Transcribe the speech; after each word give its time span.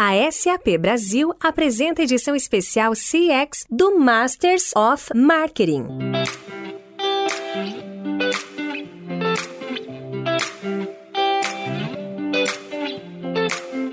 A 0.00 0.30
SAP 0.30 0.78
Brasil 0.78 1.34
apresenta 1.42 2.04
edição 2.04 2.36
especial 2.36 2.92
CX 2.92 3.66
do 3.68 3.98
Masters 3.98 4.70
of 4.76 5.08
Marketing. 5.12 5.88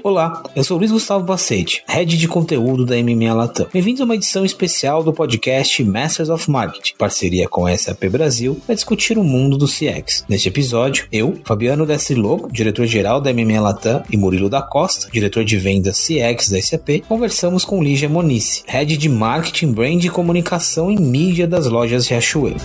Olá, 0.06 0.44
eu 0.56 0.64
sou 0.64 0.78
Luiz 0.78 0.92
Gustavo 0.92 1.26
Bacete, 1.26 1.84
head 1.88 2.16
de 2.16 2.28
conteúdo 2.28 2.86
da 2.86 2.96
MMA 2.96 3.34
Latam. 3.34 3.66
Bem-vindos 3.74 4.02
a 4.02 4.04
uma 4.04 4.14
edição 4.14 4.46
especial 4.46 5.04
do 5.04 5.12
podcast 5.12 5.84
Masters 5.84 6.30
of 6.30 6.48
Marketing, 6.48 6.94
parceria 6.96 7.50
com 7.50 7.66
a 7.66 7.76
SAP 7.76 8.04
Brasil, 8.12 8.56
para 8.68 8.76
discutir 8.76 9.18
o 9.18 9.24
mundo 9.24 9.58
do 9.58 9.66
CX. 9.66 10.24
Neste 10.30 10.48
episódio, 10.48 11.08
eu, 11.12 11.40
Fabiano 11.44 11.88
Lobo, 12.18 12.48
diretor-geral 12.52 13.20
da 13.20 13.34
MMA 13.34 13.60
Latam, 13.60 14.04
e 14.08 14.16
Murilo 14.16 14.48
da 14.48 14.62
Costa, 14.62 15.10
diretor 15.12 15.44
de 15.44 15.58
vendas 15.58 15.98
CX 15.98 16.50
da 16.50 16.62
SAP, 16.62 17.02
conversamos 17.10 17.66
com 17.66 17.82
Lígia 17.82 18.08
Monice, 18.08 18.62
head 18.68 18.96
de 18.96 19.10
marketing, 19.10 19.72
brand 19.72 20.04
e 20.04 20.10
comunicação 20.10 20.92
e 20.92 21.02
mídia 21.02 21.48
das 21.48 21.66
lojas 21.66 22.08
Riachuelo. 22.08 22.62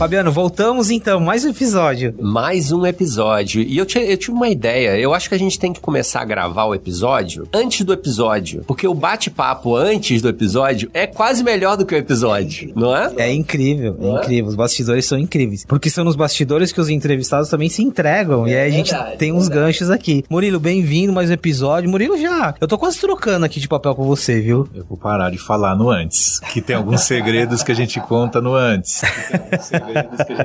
Fabiano, 0.00 0.32
voltamos 0.32 0.90
então, 0.90 1.20
mais 1.20 1.44
um 1.44 1.50
episódio. 1.50 2.14
Mais 2.18 2.72
um 2.72 2.86
episódio. 2.86 3.60
E 3.60 3.76
eu, 3.76 3.84
eu 3.84 4.16
tive 4.16 4.32
uma 4.32 4.48
ideia. 4.48 4.98
Eu 4.98 5.12
acho 5.12 5.28
que 5.28 5.34
a 5.34 5.38
gente 5.38 5.58
tem 5.58 5.74
que 5.74 5.80
começar 5.80 6.22
a 6.22 6.24
gravar 6.24 6.64
o 6.64 6.74
episódio 6.74 7.46
antes 7.52 7.84
do 7.84 7.92
episódio. 7.92 8.64
Porque 8.66 8.88
o 8.88 8.94
bate-papo 8.94 9.76
antes 9.76 10.22
do 10.22 10.30
episódio 10.30 10.90
é 10.94 11.06
quase 11.06 11.44
melhor 11.44 11.76
do 11.76 11.84
que 11.84 11.94
o 11.94 11.98
episódio, 11.98 12.72
não 12.74 12.96
é? 12.96 13.12
É 13.18 13.30
incrível, 13.30 13.94
é, 14.00 14.06
é 14.06 14.10
incrível. 14.12 14.48
Os 14.48 14.54
bastidores 14.56 15.04
são 15.04 15.18
incríveis. 15.18 15.66
Porque 15.66 15.90
são 15.90 16.02
nos 16.02 16.16
bastidores 16.16 16.72
que 16.72 16.80
os 16.80 16.88
entrevistados 16.88 17.50
também 17.50 17.68
se 17.68 17.82
entregam. 17.82 18.46
É, 18.46 18.52
e 18.52 18.56
aí 18.56 18.68
a 18.70 18.72
gente 18.72 18.94
verdade, 18.94 19.18
tem 19.18 19.32
uns 19.32 19.48
verdade. 19.48 19.66
ganchos 19.66 19.90
aqui. 19.90 20.24
Murilo, 20.30 20.58
bem-vindo 20.58 21.12
mais 21.12 21.28
um 21.28 21.34
episódio. 21.34 21.90
Murilo, 21.90 22.16
já. 22.16 22.54
Eu 22.58 22.66
tô 22.66 22.78
quase 22.78 22.98
trocando 22.98 23.44
aqui 23.44 23.60
de 23.60 23.68
papel 23.68 23.94
com 23.94 24.04
você, 24.04 24.40
viu? 24.40 24.66
Eu 24.74 24.86
vou 24.86 24.96
parar 24.96 25.28
de 25.30 25.36
falar 25.36 25.76
no 25.76 25.90
antes. 25.90 26.40
Que 26.54 26.62
tem 26.62 26.74
alguns 26.74 27.02
segredos 27.02 27.62
que 27.62 27.70
a 27.70 27.76
gente 27.76 28.00
conta 28.00 28.40
no 28.40 28.54
antes. 28.54 29.02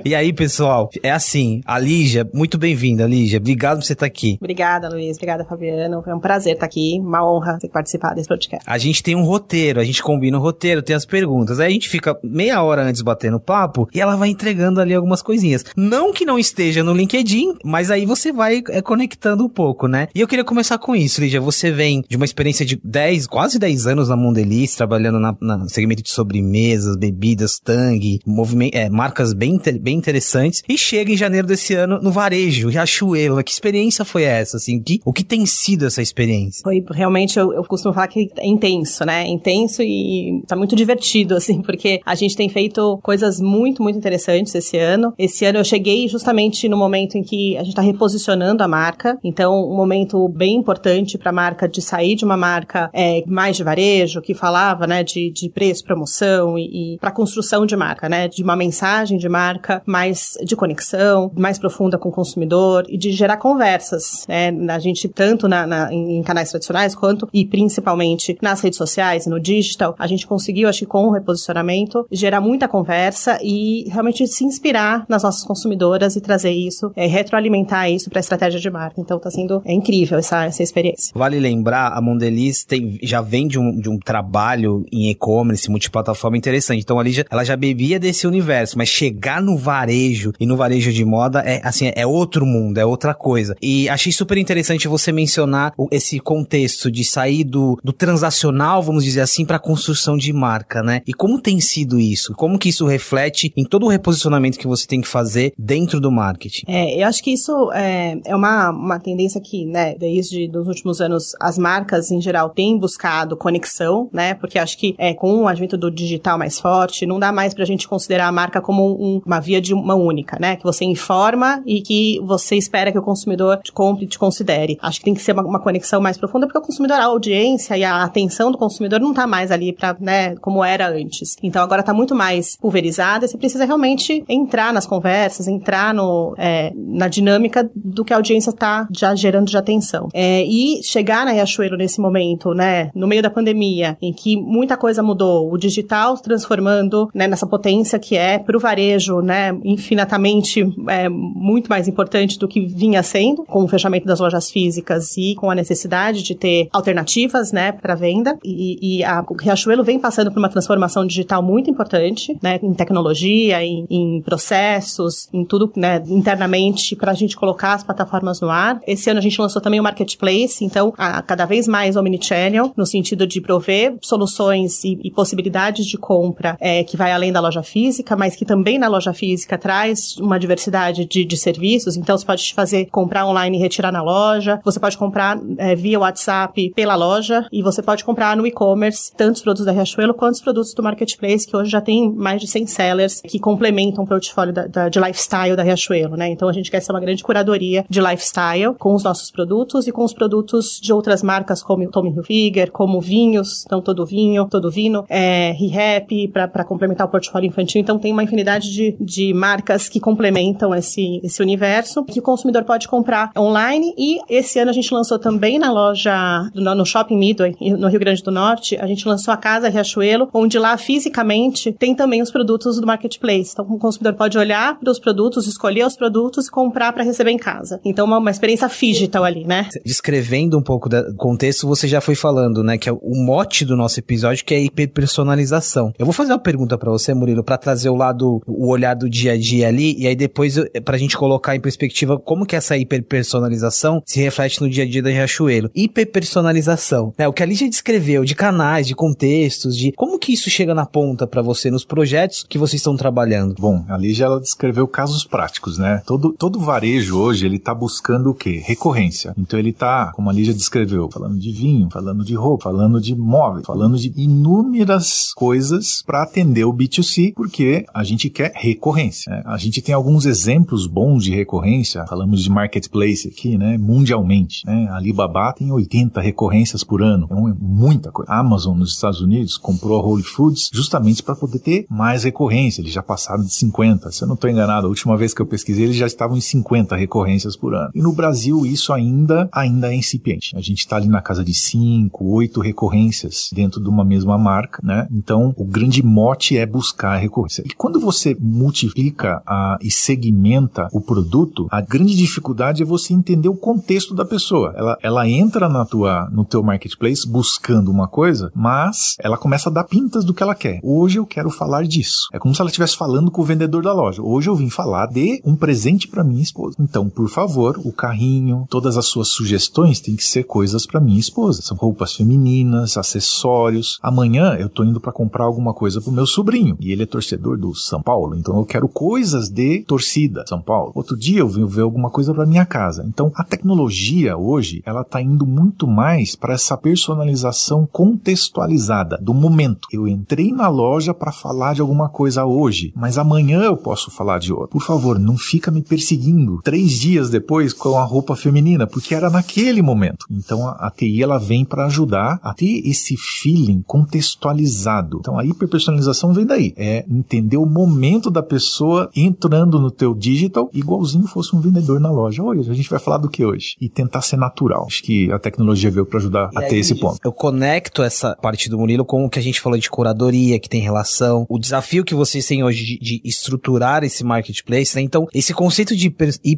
e 0.03 0.15
aí, 0.15 0.33
pessoal, 0.33 0.89
é 1.01 1.11
assim, 1.11 1.61
a 1.65 1.79
Lígia, 1.79 2.27
muito 2.33 2.57
bem-vinda, 2.57 3.05
Lígia. 3.05 3.39
Obrigado 3.39 3.79
por 3.79 3.85
você 3.85 3.93
estar 3.93 4.05
aqui. 4.05 4.37
Obrigada, 4.39 4.89
Luiz. 4.89 5.17
Obrigada, 5.17 5.45
Fabiano. 5.45 6.01
Foi 6.03 6.13
um 6.13 6.19
prazer 6.19 6.53
estar 6.53 6.65
aqui. 6.65 6.99
Uma 6.99 7.25
honra 7.25 7.57
ter 7.59 7.69
participado 7.69 8.15
desse 8.15 8.27
podcast. 8.27 8.63
A 8.67 8.77
gente 8.77 9.03
tem 9.03 9.15
um 9.15 9.23
roteiro, 9.23 9.79
a 9.79 9.83
gente 9.83 10.01
combina 10.01 10.37
o 10.37 10.41
roteiro, 10.41 10.81
tem 10.81 10.95
as 10.95 11.05
perguntas. 11.05 11.59
Aí 11.59 11.67
a 11.67 11.71
gente 11.71 11.89
fica 11.89 12.17
meia 12.23 12.61
hora 12.63 12.83
antes 12.83 13.01
batendo 13.01 13.39
papo 13.39 13.87
e 13.93 14.01
ela 14.01 14.15
vai 14.15 14.29
entregando 14.29 14.79
ali 14.79 14.93
algumas 14.93 15.21
coisinhas. 15.21 15.63
Não 15.75 16.11
que 16.11 16.25
não 16.25 16.39
esteja 16.39 16.83
no 16.83 16.93
LinkedIn, 16.93 17.55
mas 17.63 17.91
aí 17.91 18.05
você 18.05 18.31
vai 18.31 18.63
é, 18.69 18.81
conectando 18.81 19.45
um 19.45 19.49
pouco, 19.49 19.87
né? 19.87 20.07
E 20.13 20.21
eu 20.21 20.27
queria 20.27 20.43
começar 20.43 20.77
com 20.77 20.95
isso, 20.95 21.21
Lígia. 21.21 21.41
Você 21.41 21.71
vem 21.71 22.03
de 22.07 22.15
uma 22.15 22.25
experiência 22.25 22.65
de 22.65 22.79
10, 22.83 23.27
quase 23.27 23.59
10 23.59 23.87
anos 23.87 24.09
na 24.09 24.15
Mondelez, 24.15 24.75
trabalhando 24.75 25.19
na, 25.19 25.35
na 25.41 25.67
segmento 25.67 26.01
de 26.01 26.09
sobremesas, 26.09 26.95
bebidas, 26.95 27.59
tangue, 27.59 28.19
movimento, 28.25 28.75
é, 28.75 28.89
marcas 28.89 29.33
bem, 29.35 29.59
bem 29.79 29.97
interessantes. 29.97 30.63
E 30.67 30.77
chega 30.77 31.11
em 31.11 31.17
janeiro 31.17 31.47
desse 31.47 31.73
ano 31.73 31.99
no 32.01 32.11
varejo, 32.11 32.69
Riachuelo. 32.69 33.43
Que 33.43 33.51
experiência 33.51 34.05
foi 34.05 34.23
essa, 34.23 34.57
assim? 34.57 34.81
Que, 34.81 35.01
o 35.05 35.13
que 35.13 35.23
tem 35.23 35.45
sido 35.45 35.85
essa 35.85 36.01
experiência? 36.01 36.61
Foi 36.63 36.83
realmente, 36.91 37.37
eu, 37.37 37.53
eu 37.53 37.63
costumo 37.63 37.93
falar 37.93 38.07
que 38.07 38.29
é 38.37 38.47
intenso, 38.47 39.05
né? 39.05 39.27
Intenso 39.27 39.81
e 39.81 40.41
tá 40.47 40.55
muito 40.55 40.75
divertido, 40.75 41.35
assim, 41.37 41.61
porque 41.61 42.01
a 42.05 42.15
gente 42.15 42.35
tem 42.35 42.49
feito 42.49 42.99
coisas 43.03 43.39
muito, 43.39 43.83
muito 43.83 43.97
interessantes 43.97 44.55
esse 44.55 44.77
ano. 44.77 45.13
Esse 45.17 45.45
ano 45.45 45.59
eu 45.59 45.63
cheguei 45.63 46.07
justamente 46.07 46.67
no 46.69 46.77
momento 46.77 47.17
em 47.17 47.23
que 47.23 47.57
a 47.57 47.63
gente 47.63 47.75
tá 47.75 47.81
reposicionando 47.81 48.63
a 48.63 48.67
marca. 48.67 49.17
Então, 49.23 49.53
um 49.53 49.75
momento 49.75 50.27
bem 50.29 50.55
importante 50.55 51.17
para 51.17 51.29
a 51.29 51.33
marca 51.33 51.67
de 51.67 51.81
sair 51.81 52.15
de 52.15 52.23
uma 52.23 52.37
marca 52.37 52.89
é, 52.93 53.23
mais 53.27 53.57
de 53.57 53.63
varejo, 53.63 54.21
que 54.21 54.33
falava, 54.33 54.87
né, 54.87 55.03
de, 55.03 55.31
de 55.31 55.49
preço, 55.49 55.83
promoção 55.83 56.57
e, 56.57 56.95
e 56.95 56.97
para 56.99 57.11
construção 57.11 57.65
de 57.65 57.75
marca, 57.75 58.07
né? 58.07 58.27
De 58.27 58.43
uma 58.43 58.55
mensagem 58.55 59.17
de 59.17 59.24
marca 59.29 59.81
mais 59.85 60.33
de 60.43 60.55
conexão, 60.55 61.31
mais 61.35 61.59
profunda 61.59 61.97
com 61.97 62.09
o 62.09 62.11
consumidor 62.11 62.85
e 62.87 62.97
de 62.97 63.11
gerar 63.11 63.37
conversas, 63.37 64.25
né? 64.27 64.51
A 64.69 64.79
gente, 64.79 65.07
tanto 65.07 65.47
na, 65.47 65.65
na, 65.65 65.93
em 65.93 66.21
canais 66.23 66.49
tradicionais 66.49 66.95
quanto 66.95 67.27
e 67.33 67.45
principalmente 67.45 68.37
nas 68.41 68.61
redes 68.61 68.77
sociais 68.77 69.25
e 69.25 69.29
no 69.29 69.39
digital, 69.39 69.95
a 69.97 70.07
gente 70.07 70.27
conseguiu, 70.27 70.67
acho 70.67 70.79
que 70.79 70.85
com 70.85 71.05
o 71.05 71.11
reposicionamento, 71.11 72.05
gerar 72.11 72.41
muita 72.41 72.67
conversa 72.67 73.37
e 73.41 73.87
realmente 73.89 74.25
se 74.27 74.43
inspirar 74.43 75.05
nas 75.07 75.23
nossas 75.23 75.43
consumidoras 75.43 76.15
e 76.15 76.21
trazer 76.21 76.51
isso, 76.51 76.91
é, 76.95 77.05
retroalimentar 77.05 77.89
isso 77.89 78.09
para 78.09 78.19
a 78.19 78.21
estratégia 78.21 78.59
de 78.59 78.69
marca. 78.69 78.99
Então 78.99 79.19
tá 79.19 79.29
sendo 79.29 79.61
é 79.65 79.73
incrível 79.73 80.17
essa, 80.17 80.45
essa 80.45 80.63
experiência. 80.63 81.11
Vale 81.15 81.39
lembrar, 81.39 81.93
a 81.93 82.01
Mondeliz 82.01 82.63
tem, 82.63 82.99
já 83.01 83.21
vem 83.21 83.47
de 83.47 83.59
um, 83.59 83.79
de 83.79 83.89
um 83.89 83.97
trabalho 83.97 84.85
em 84.91 85.09
e-commerce, 85.09 85.69
multiplataforma 85.69 86.37
interessante. 86.37 86.81
Então 86.81 86.99
ali 86.99 87.11
já, 87.11 87.23
ela 87.29 87.43
já 87.43 87.55
bebia 87.55 87.99
desse 87.99 88.27
universo, 88.27 88.77
mas 88.77 88.89
chegar 89.15 89.41
no 89.41 89.57
varejo 89.57 90.33
e 90.39 90.45
no 90.45 90.57
varejo 90.57 90.91
de 90.91 91.05
moda 91.05 91.39
é 91.39 91.61
assim, 91.63 91.91
é 91.95 92.05
outro 92.05 92.45
mundo, 92.45 92.77
é 92.77 92.85
outra 92.85 93.13
coisa. 93.13 93.55
E 93.61 93.87
achei 93.89 94.11
super 94.11 94.37
interessante 94.37 94.87
você 94.87 95.11
mencionar 95.11 95.73
esse 95.91 96.19
contexto 96.19 96.91
de 96.91 97.03
sair 97.03 97.43
do, 97.43 97.79
do 97.83 97.93
transacional, 97.93 98.83
vamos 98.83 99.03
dizer 99.03 99.21
assim, 99.21 99.45
para 99.45 99.57
construção 99.57 100.17
de 100.17 100.33
marca, 100.33 100.83
né? 100.83 101.01
E 101.07 101.13
como 101.13 101.41
tem 101.41 101.59
sido 101.61 101.99
isso? 101.99 102.33
Como 102.33 102.59
que 102.59 102.69
isso 102.69 102.85
reflete 102.85 103.53
em 103.55 103.63
todo 103.63 103.85
o 103.85 103.89
reposicionamento 103.89 104.59
que 104.59 104.67
você 104.67 104.85
tem 104.85 105.01
que 105.01 105.07
fazer 105.07 105.53
dentro 105.57 105.99
do 105.99 106.11
marketing? 106.11 106.65
É, 106.67 107.01
eu 107.01 107.07
acho 107.07 107.23
que 107.23 107.31
isso 107.31 107.71
é, 107.73 108.17
é 108.25 108.35
uma, 108.35 108.71
uma 108.71 108.99
tendência 108.99 109.39
que, 109.39 109.65
né, 109.65 109.95
desde 109.95 110.49
os 110.55 110.67
últimos 110.67 110.99
anos, 110.99 111.35
as 111.39 111.57
marcas 111.57 112.11
em 112.11 112.19
geral 112.19 112.49
têm 112.49 112.77
buscado 112.77 113.37
conexão, 113.37 114.09
né? 114.11 114.33
Porque 114.33 114.59
acho 114.59 114.77
que 114.77 114.95
é, 114.97 115.13
com 115.13 115.41
o 115.41 115.47
advento 115.47 115.77
do 115.77 115.89
digital 115.89 116.37
mais 116.37 116.59
forte, 116.59 117.05
não 117.05 117.19
dá 117.19 117.31
mais 117.31 117.53
pra 117.53 117.65
gente 117.65 117.87
considerar 117.87 118.27
a 118.27 118.31
marca 118.31 118.61
como 118.61 118.94
um, 118.99 119.21
uma 119.25 119.39
via 119.39 119.61
de 119.61 119.73
uma 119.73 119.95
única, 119.95 120.37
né? 120.39 120.55
Que 120.55 120.63
você 120.63 120.85
informa 120.85 121.61
e 121.65 121.81
que 121.81 122.19
você 122.23 122.55
espera 122.55 122.91
que 122.91 122.97
o 122.97 123.01
consumidor 123.01 123.59
te 123.63 123.71
compre 123.71 124.05
e 124.05 124.07
te 124.07 124.17
considere. 124.17 124.77
Acho 124.81 124.99
que 124.99 125.05
tem 125.05 125.13
que 125.13 125.21
ser 125.21 125.33
uma, 125.33 125.43
uma, 125.43 125.59
conexão 125.59 126.01
mais 126.01 126.17
profunda, 126.17 126.45
porque 126.45 126.59
o 126.59 126.61
consumidor, 126.61 126.97
a 126.97 127.05
audiência 127.05 127.77
e 127.77 127.83
a 127.83 128.03
atenção 128.03 128.51
do 128.51 128.57
consumidor 128.57 128.99
não 128.99 129.13
tá 129.13 129.25
mais 129.25 129.51
ali 129.51 129.73
para, 129.73 129.95
né, 129.99 130.35
como 130.35 130.63
era 130.63 130.89
antes. 130.89 131.35
Então 131.41 131.63
agora 131.63 131.83
tá 131.83 131.93
muito 131.93 132.15
mais 132.15 132.55
pulverizada 132.55 133.25
e 133.25 133.27
você 133.27 133.37
precisa 133.37 133.65
realmente 133.65 134.23
entrar 134.27 134.73
nas 134.73 134.85
conversas, 134.85 135.47
entrar 135.47 135.93
no, 135.93 136.35
é, 136.37 136.71
na 136.75 137.07
dinâmica 137.07 137.69
do 137.75 138.03
que 138.05 138.13
a 138.13 138.17
audiência 138.17 138.53
tá 138.53 138.87
já 138.91 139.13
gerando 139.15 139.47
de 139.47 139.57
atenção. 139.57 140.09
É, 140.13 140.43
e 140.43 140.81
chegar 140.83 141.25
na 141.25 141.31
Riachuelo 141.31 141.77
nesse 141.77 141.99
momento, 141.99 142.53
né, 142.53 142.89
no 142.93 143.07
meio 143.07 143.21
da 143.21 143.29
pandemia, 143.29 143.97
em 144.01 144.13
que 144.13 144.37
muita 144.37 144.77
coisa 144.77 145.01
mudou, 145.01 145.51
o 145.51 145.57
digital 145.57 146.17
transformando, 146.17 147.09
né, 147.13 147.27
nessa 147.27 147.47
potência 147.47 147.99
que 147.99 148.15
é 148.15 148.39
pro 148.39 148.59
varejo, 148.59 148.84
né, 149.21 149.57
infinitamente 149.63 150.65
é, 150.89 151.09
muito 151.09 151.67
mais 151.67 151.87
importante 151.87 152.39
do 152.39 152.47
que 152.47 152.61
vinha 152.61 153.03
sendo, 153.03 153.43
com 153.43 153.63
o 153.63 153.67
fechamento 153.67 154.05
das 154.05 154.19
lojas 154.19 154.49
físicas 154.49 155.15
e 155.17 155.35
com 155.35 155.49
a 155.49 155.55
necessidade 155.55 156.23
de 156.23 156.35
ter 156.35 156.69
alternativas, 156.71 157.51
né, 157.51 157.71
para 157.71 157.95
venda. 157.95 158.37
E, 158.43 158.99
e 158.99 159.03
a 159.03 159.25
o 159.29 159.35
Riachuelo 159.35 159.83
vem 159.83 159.99
passando 159.99 160.31
por 160.31 160.39
uma 160.39 160.49
transformação 160.49 161.05
digital 161.05 161.41
muito 161.41 161.69
importante, 161.69 162.37
né, 162.41 162.59
em 162.61 162.73
tecnologia, 162.73 163.63
em, 163.63 163.85
em 163.89 164.21
processos, 164.21 165.27
em 165.33 165.43
tudo, 165.43 165.71
né, 165.75 166.01
internamente 166.07 166.95
para 166.95 167.11
a 167.11 167.15
gente 167.15 167.35
colocar 167.35 167.73
as 167.73 167.83
plataformas 167.83 168.39
no 168.39 168.49
ar. 168.49 168.79
Esse 168.87 169.09
ano 169.09 169.19
a 169.19 169.21
gente 169.21 169.39
lançou 169.39 169.61
também 169.61 169.79
o 169.79 169.83
marketplace, 169.83 170.63
então 170.63 170.93
a, 170.97 171.21
cada 171.21 171.45
vez 171.45 171.67
mais 171.67 171.95
omnichannel, 171.95 172.71
no 172.75 172.85
sentido 172.85 173.27
de 173.27 173.41
prover 173.41 173.95
soluções 174.01 174.83
e, 174.83 174.99
e 175.03 175.11
possibilidades 175.11 175.85
de 175.85 175.97
compra 175.97 176.57
é, 176.59 176.83
que 176.83 176.97
vai 176.97 177.11
além 177.11 177.31
da 177.31 177.39
loja 177.39 177.63
física, 177.63 178.15
mas 178.15 178.35
que 178.35 178.45
também 178.45 178.74
na 178.77 178.87
loja 178.87 179.13
física 179.13 179.57
traz 179.57 180.17
uma 180.17 180.39
diversidade 180.39 181.05
de, 181.05 181.25
de 181.25 181.37
serviços. 181.37 181.97
Então, 181.97 182.17
você 182.17 182.25
pode 182.25 182.53
fazer 182.53 182.85
comprar 182.87 183.25
online 183.25 183.57
e 183.57 183.61
retirar 183.61 183.91
na 183.91 184.01
loja. 184.01 184.59
Você 184.63 184.79
pode 184.79 184.97
comprar 184.97 185.39
é, 185.57 185.75
via 185.75 185.99
WhatsApp 185.99 186.71
pela 186.75 186.95
loja 186.95 187.47
e 187.51 187.61
você 187.61 187.81
pode 187.81 188.03
comprar 188.03 188.35
no 188.35 188.45
e-commerce 188.45 189.11
tanto 189.15 189.35
os 189.35 189.41
produtos 189.41 189.65
da 189.65 189.71
Riachuelo 189.71 190.13
quanto 190.13 190.35
os 190.35 190.41
produtos 190.41 190.73
do 190.73 190.83
marketplace, 190.83 191.47
que 191.47 191.55
hoje 191.55 191.69
já 191.69 191.81
tem 191.81 192.11
mais 192.11 192.41
de 192.41 192.47
100 192.47 192.67
sellers 192.67 193.21
que 193.21 193.39
complementam 193.39 194.03
o 194.03 194.07
portfólio 194.07 194.53
da, 194.53 194.67
da, 194.67 194.89
de 194.89 194.99
lifestyle 194.99 195.55
da 195.55 195.63
Riachuelo, 195.63 196.15
né? 196.15 196.29
Então, 196.29 196.47
a 196.47 196.53
gente 196.53 196.71
quer 196.71 196.81
ser 196.81 196.91
uma 196.91 196.99
grande 196.99 197.23
curadoria 197.23 197.85
de 197.89 198.01
lifestyle 198.01 198.75
com 198.77 198.93
os 198.93 199.03
nossos 199.03 199.31
produtos 199.31 199.87
e 199.87 199.91
com 199.91 200.03
os 200.03 200.13
produtos 200.13 200.79
de 200.81 200.93
outras 200.93 201.21
marcas 201.21 201.61
como 201.61 201.89
Tommy 201.89 202.11
Hilfiger, 202.11 202.71
como 202.71 202.99
vinhos, 202.99 203.63
então 203.65 203.81
todo 203.81 204.05
vinho, 204.05 204.47
todo 204.49 204.71
vino, 204.71 205.05
é, 205.09 205.51
ReHap 205.51 206.27
para 206.29 206.63
complementar 206.63 207.07
o 207.07 207.09
portfólio 207.09 207.47
infantil. 207.47 207.81
Então, 207.81 207.97
tem 207.97 208.11
uma 208.11 208.23
infinidade 208.23 208.64
de, 208.65 208.95
de 208.99 209.33
marcas 209.33 209.87
que 209.87 209.99
complementam 209.99 210.73
esse, 210.73 211.19
esse 211.23 211.41
universo, 211.41 212.03
que 212.05 212.19
o 212.19 212.23
consumidor 212.23 212.63
pode 212.63 212.87
comprar 212.87 213.31
online. 213.37 213.93
E 213.97 214.19
esse 214.29 214.59
ano 214.59 214.71
a 214.71 214.73
gente 214.73 214.93
lançou 214.93 215.19
também 215.19 215.59
na 215.59 215.71
loja, 215.71 216.49
no, 216.53 216.85
Shopping 216.85 217.17
Midway, 217.17 217.55
no 217.77 217.87
Rio 217.87 217.99
Grande 217.99 218.23
do 218.23 218.31
Norte, 218.31 218.77
a 218.77 218.87
gente 218.87 219.07
lançou 219.07 219.33
a 219.33 219.37
Casa 219.37 219.69
Riachuelo, 219.69 220.29
onde 220.33 220.57
lá 220.57 220.77
fisicamente 220.77 221.71
tem 221.73 221.95
também 221.95 222.21
os 222.21 222.31
produtos 222.31 222.79
do 222.79 222.87
marketplace. 222.87 223.51
Então 223.53 223.65
o 223.65 223.77
consumidor 223.77 224.13
pode 224.13 224.37
olhar 224.37 224.79
para 224.79 224.91
os 224.91 224.99
produtos, 224.99 225.47
escolher 225.47 225.85
os 225.85 225.95
produtos 225.95 226.47
e 226.47 226.51
comprar 226.51 226.93
para 226.93 227.03
receber 227.03 227.31
em 227.31 227.37
casa. 227.37 227.79
Então 227.83 228.05
uma, 228.05 228.17
uma 228.17 228.31
experiência 228.31 228.69
digital 228.69 229.23
ali, 229.23 229.45
né? 229.45 229.67
Descrevendo 229.85 230.57
um 230.57 230.61
pouco 230.61 230.87
do 230.87 231.15
contexto, 231.15 231.67
você 231.67 231.87
já 231.87 232.01
foi 232.01 232.15
falando, 232.15 232.63
né, 232.63 232.77
que 232.77 232.89
é 232.89 232.91
o 232.91 233.25
mote 233.25 233.65
do 233.65 233.75
nosso 233.75 233.99
episódio 233.99 234.45
que 234.45 234.53
é 234.53 234.59
hiperpersonalização. 234.61 235.91
Eu 235.97 236.05
vou 236.05 236.13
fazer 236.13 236.31
uma 236.31 236.39
pergunta 236.39 236.77
para 236.77 236.91
você, 236.91 237.13
Murilo, 237.13 237.43
para 237.43 237.57
trazer 237.57 237.89
o 237.89 237.95
lado, 237.95 238.41
o 238.57 238.67
olhar 238.69 238.93
do 238.95 239.09
dia 239.09 239.33
a 239.33 239.37
dia 239.37 239.67
ali, 239.67 239.95
e 239.97 240.07
aí 240.07 240.15
depois 240.15 240.55
pra 240.83 240.97
gente 240.97 241.17
colocar 241.17 241.55
em 241.55 241.59
perspectiva 241.59 242.19
como 242.19 242.45
que 242.45 242.55
essa 242.55 242.77
hiperpersonalização 242.77 244.01
se 244.05 244.21
reflete 244.21 244.61
no 244.61 244.69
dia 244.69 244.83
a 244.83 244.87
dia 244.87 245.01
da 245.01 245.09
Riachuelo. 245.09 245.69
Hiperpersonalização, 245.75 247.13
né? 247.17 247.27
O 247.27 247.33
que 247.33 247.43
a 247.43 247.45
Lígia 247.45 247.69
descreveu 247.69 248.23
de 248.23 248.35
canais, 248.35 248.87
de 248.87 248.95
contextos, 248.95 249.77
de 249.77 249.91
como 249.93 250.19
que 250.19 250.33
isso 250.33 250.49
chega 250.49 250.73
na 250.73 250.85
ponta 250.85 251.27
para 251.27 251.41
você 251.41 251.69
nos 251.69 251.85
projetos 251.85 252.45
que 252.47 252.57
vocês 252.57 252.79
estão 252.79 252.95
trabalhando? 252.95 253.55
Bom, 253.59 253.83
a 253.87 253.97
Lígia 253.97 254.25
ela 254.25 254.39
descreveu 254.39 254.87
casos 254.87 255.25
práticos, 255.25 255.77
né? 255.77 256.01
Todo, 256.05 256.33
todo 256.33 256.59
varejo 256.59 257.17
hoje 257.17 257.45
ele 257.45 257.59
tá 257.59 257.73
buscando 257.73 258.29
o 258.31 258.33
quê? 258.33 258.61
Recorrência. 258.63 259.33
Então 259.37 259.59
ele 259.59 259.73
tá, 259.73 260.11
como 260.13 260.29
a 260.29 260.33
Lígia 260.33 260.53
descreveu, 260.53 261.09
falando 261.11 261.37
de 261.37 261.51
vinho, 261.51 261.89
falando 261.91 262.23
de 262.23 262.35
roupa, 262.35 262.65
falando 262.65 263.01
de 263.01 263.15
móveis, 263.15 263.65
falando 263.65 263.97
de 263.97 264.13
inúmeras 264.15 265.33
coisas 265.35 266.03
para 266.05 266.23
atender 266.23 266.65
o 266.65 266.73
B2C, 266.73 267.33
porque 267.33 267.85
a 267.93 268.03
gente 268.03 268.29
quer 268.29 268.44
recorrência. 268.55 269.31
Né? 269.31 269.43
A 269.45 269.57
gente 269.57 269.81
tem 269.81 269.93
alguns 269.95 270.25
exemplos 270.25 270.87
bons 270.87 271.23
de 271.23 271.33
recorrência, 271.33 272.05
falamos 272.07 272.43
de 272.43 272.49
marketplace 272.49 273.27
aqui, 273.27 273.57
né? 273.57 273.77
Mundialmente, 273.77 274.65
né? 274.65 274.87
A 274.89 274.97
Alibaba 274.97 275.53
tem 275.53 275.71
80 275.71 276.19
recorrências 276.21 276.83
por 276.83 277.01
ano, 277.01 277.25
então 277.25 277.49
é 277.49 277.53
muita 277.59 278.11
coisa. 278.11 278.31
A 278.31 278.39
Amazon 278.39 278.77
nos 278.77 278.93
Estados 278.93 279.21
Unidos 279.21 279.57
comprou 279.57 279.99
a 279.99 280.03
Whole 280.03 280.23
Foods 280.23 280.69
justamente 280.73 281.23
para 281.23 281.35
poder 281.35 281.59
ter 281.59 281.85
mais 281.89 282.23
recorrência. 282.23 282.81
Eles 282.81 282.93
já 282.93 283.03
passaram 283.03 283.43
de 283.43 283.53
50. 283.53 284.11
Se 284.11 284.23
eu 284.23 284.27
não 284.27 284.35
estou 284.35 284.49
enganado, 284.49 284.87
a 284.87 284.89
última 284.89 285.17
vez 285.17 285.33
que 285.33 285.41
eu 285.41 285.45
pesquisei, 285.45 285.85
eles 285.85 285.95
já 285.95 286.05
estavam 286.05 286.37
em 286.37 286.41
50 286.41 286.95
recorrências 286.95 287.55
por 287.55 287.73
ano. 287.73 287.91
E 287.93 288.01
no 288.01 288.13
Brasil 288.13 288.65
isso 288.65 288.93
ainda 288.93 289.49
ainda 289.51 289.91
é 289.91 289.95
incipiente. 289.95 290.55
A 290.55 290.61
gente 290.61 290.79
está 290.79 290.97
ali 290.97 291.07
na 291.07 291.21
casa 291.21 291.43
de 291.43 291.53
5, 291.53 292.25
8 292.25 292.59
recorrências 292.61 293.49
dentro 293.53 293.81
de 293.81 293.89
uma 293.89 294.03
mesma 294.03 294.37
marca, 294.37 294.81
né? 294.83 295.07
Então, 295.11 295.53
o 295.57 295.65
grande 295.65 296.03
mote 296.03 296.57
é 296.57 296.65
buscar 296.65 297.13
a 297.13 297.17
recorrência. 297.17 297.63
E 297.65 297.73
quando 297.73 297.99
você 297.99 298.34
multiplica 298.39 299.41
a, 299.45 299.77
e 299.81 299.91
segmenta 299.91 300.87
o 300.91 301.01
produto, 301.01 301.67
a 301.71 301.81
grande 301.81 302.15
dificuldade 302.15 302.81
é 302.81 302.85
você 302.85 303.13
entender 303.13 303.49
o 303.49 303.55
contexto 303.55 304.13
da 304.13 304.25
pessoa. 304.25 304.73
Ela, 304.75 304.97
ela 305.01 305.29
entra 305.29 305.69
na 305.69 305.85
tua, 305.85 306.29
no 306.31 306.45
teu 306.45 306.63
marketplace 306.63 307.27
buscando 307.27 307.91
uma 307.91 308.07
coisa, 308.07 308.51
mas 308.55 309.15
ela 309.19 309.37
começa 309.37 309.69
a 309.69 309.73
dar 309.73 309.83
pintas 309.83 310.23
do 310.23 310.33
que 310.33 310.43
ela 310.43 310.55
quer. 310.55 310.79
Hoje 310.83 311.19
eu 311.19 311.25
quero 311.25 311.49
falar 311.49 311.83
disso. 311.83 312.27
É 312.33 312.39
como 312.39 312.53
se 312.53 312.61
ela 312.61 312.69
estivesse 312.69 312.95
falando 312.95 313.31
com 313.31 313.41
o 313.41 313.45
vendedor 313.45 313.83
da 313.83 313.93
loja. 313.93 314.21
Hoje 314.21 314.49
eu 314.49 314.55
vim 314.55 314.69
falar 314.69 315.07
de 315.07 315.41
um 315.45 315.55
presente 315.55 316.07
para 316.07 316.23
minha 316.23 316.41
esposa. 316.41 316.75
Então, 316.79 317.09
por 317.09 317.29
favor, 317.29 317.79
o 317.83 317.91
carrinho, 317.91 318.65
todas 318.69 318.97
as 318.97 319.05
suas 319.05 319.29
sugestões 319.29 319.99
têm 319.99 320.15
que 320.15 320.23
ser 320.25 320.43
coisas 320.43 320.85
para 320.85 320.99
minha 320.99 321.19
esposa. 321.19 321.61
São 321.61 321.77
roupas 321.77 322.13
femininas, 322.13 322.97
acessórios. 322.97 323.99
Amanhã 324.01 324.55
eu 324.55 324.69
tô 324.69 324.83
indo 324.83 324.99
para 324.99 325.11
comprar 325.11 325.45
alguma 325.45 325.73
coisa 325.73 326.01
pro 326.01 326.11
meu 326.11 326.25
sobrinho 326.25 326.77
e 326.79 326.91
ele 326.91 327.03
é 327.03 327.05
torcedor 327.05 327.57
do 327.57 327.75
São 327.75 328.01
Paulo, 328.01 328.24
então 328.33 328.57
eu 328.57 328.65
quero 328.65 328.87
coisas 328.87 329.49
de 329.49 329.81
torcida 329.81 330.45
São 330.47 330.61
Paulo. 330.61 330.91
Outro 330.95 331.17
dia 331.17 331.39
eu 331.39 331.49
vim 331.49 331.65
ver 331.65 331.81
alguma 331.81 332.09
coisa 332.09 332.33
para 332.33 332.45
minha 332.45 332.65
casa. 332.65 333.05
Então 333.07 333.31
a 333.35 333.43
tecnologia 333.43 334.37
hoje, 334.37 334.81
ela 334.85 335.03
tá 335.03 335.21
indo 335.21 335.45
muito 335.45 335.85
mais 335.85 336.35
para 336.35 336.53
essa 336.53 336.77
personalização 336.77 337.87
contextualizada 337.91 339.17
do 339.21 339.33
momento. 339.33 339.87
Eu 339.91 340.07
entrei 340.07 340.51
na 340.51 340.67
loja 340.67 341.13
para 341.13 341.31
falar 341.31 341.73
de 341.73 341.81
alguma 341.81 342.09
coisa 342.09 342.45
hoje, 342.45 342.93
mas 342.95 343.17
amanhã 343.17 343.61
eu 343.61 343.75
posso 343.75 344.09
falar 344.09 344.39
de 344.39 344.53
outra. 344.53 344.69
Por 344.69 344.81
favor, 344.81 345.19
não 345.19 345.37
fica 345.37 345.69
me 345.69 345.81
perseguindo 345.81 346.61
três 346.63 346.91
dias 346.93 347.29
depois 347.29 347.73
com 347.73 347.97
a 347.97 348.03
roupa 348.03 348.35
feminina, 348.35 348.87
porque 348.87 349.13
era 349.13 349.29
naquele 349.29 349.81
momento. 349.81 350.25
Então 350.31 350.67
a, 350.67 350.87
a 350.87 350.91
TI 350.91 351.21
ela 351.21 351.37
vem 351.37 351.65
para 351.65 351.85
ajudar 351.85 352.39
a 352.41 352.53
ter 352.53 352.81
esse 352.87 353.15
feeling 353.17 353.83
contextualizado. 353.85 355.17
Então 355.19 355.37
a 355.37 355.45
hiperpersonalização 355.45 356.33
vem 356.33 356.45
daí, 356.45 356.73
é 356.77 357.05
entender 357.09 357.57
o 357.57 357.65
momento 357.65 358.04
da 358.31 358.43
pessoa 358.43 359.09
entrando 359.15 359.79
no 359.79 359.89
teu 359.89 360.13
digital 360.13 360.69
igualzinho 360.73 361.27
fosse 361.27 361.55
um 361.55 361.59
vendedor 361.59 361.99
na 361.99 362.11
loja. 362.11 362.43
Oi, 362.43 362.59
a 362.59 362.73
gente 362.73 362.89
vai 362.89 362.99
falar 362.99 363.17
do 363.17 363.29
que 363.29 363.43
hoje? 363.43 363.75
E 363.81 363.89
tentar 363.89 364.21
ser 364.21 364.37
natural. 364.37 364.85
Acho 364.87 365.01
que 365.03 365.31
a 365.31 365.39
tecnologia 365.39 365.89
veio 365.89 366.05
para 366.05 366.19
ajudar 366.19 366.49
e 366.53 366.57
a 366.57 366.61
ter 366.67 366.77
esse 366.77 366.95
ponto. 366.95 367.19
Eu 367.23 367.31
conecto 367.31 368.03
essa 368.03 368.35
parte 368.35 368.69
do 368.69 368.77
Murilo 368.77 369.03
com 369.03 369.25
o 369.25 369.29
que 369.29 369.39
a 369.39 369.41
gente 369.41 369.59
falou 369.59 369.77
de 369.77 369.89
curadoria, 369.89 370.59
que 370.59 370.69
tem 370.69 370.81
relação, 370.81 371.45
o 371.49 371.57
desafio 371.57 372.05
que 372.05 372.13
vocês 372.13 372.45
têm 372.45 372.63
hoje 372.63 372.85
de, 372.85 372.99
de 372.99 373.21
estruturar 373.23 374.03
esse 374.03 374.23
marketplace, 374.23 374.95
né? 374.95 375.01
Então, 375.01 375.25
esse 375.33 375.53
conceito 375.53 375.95
de 375.95 376.13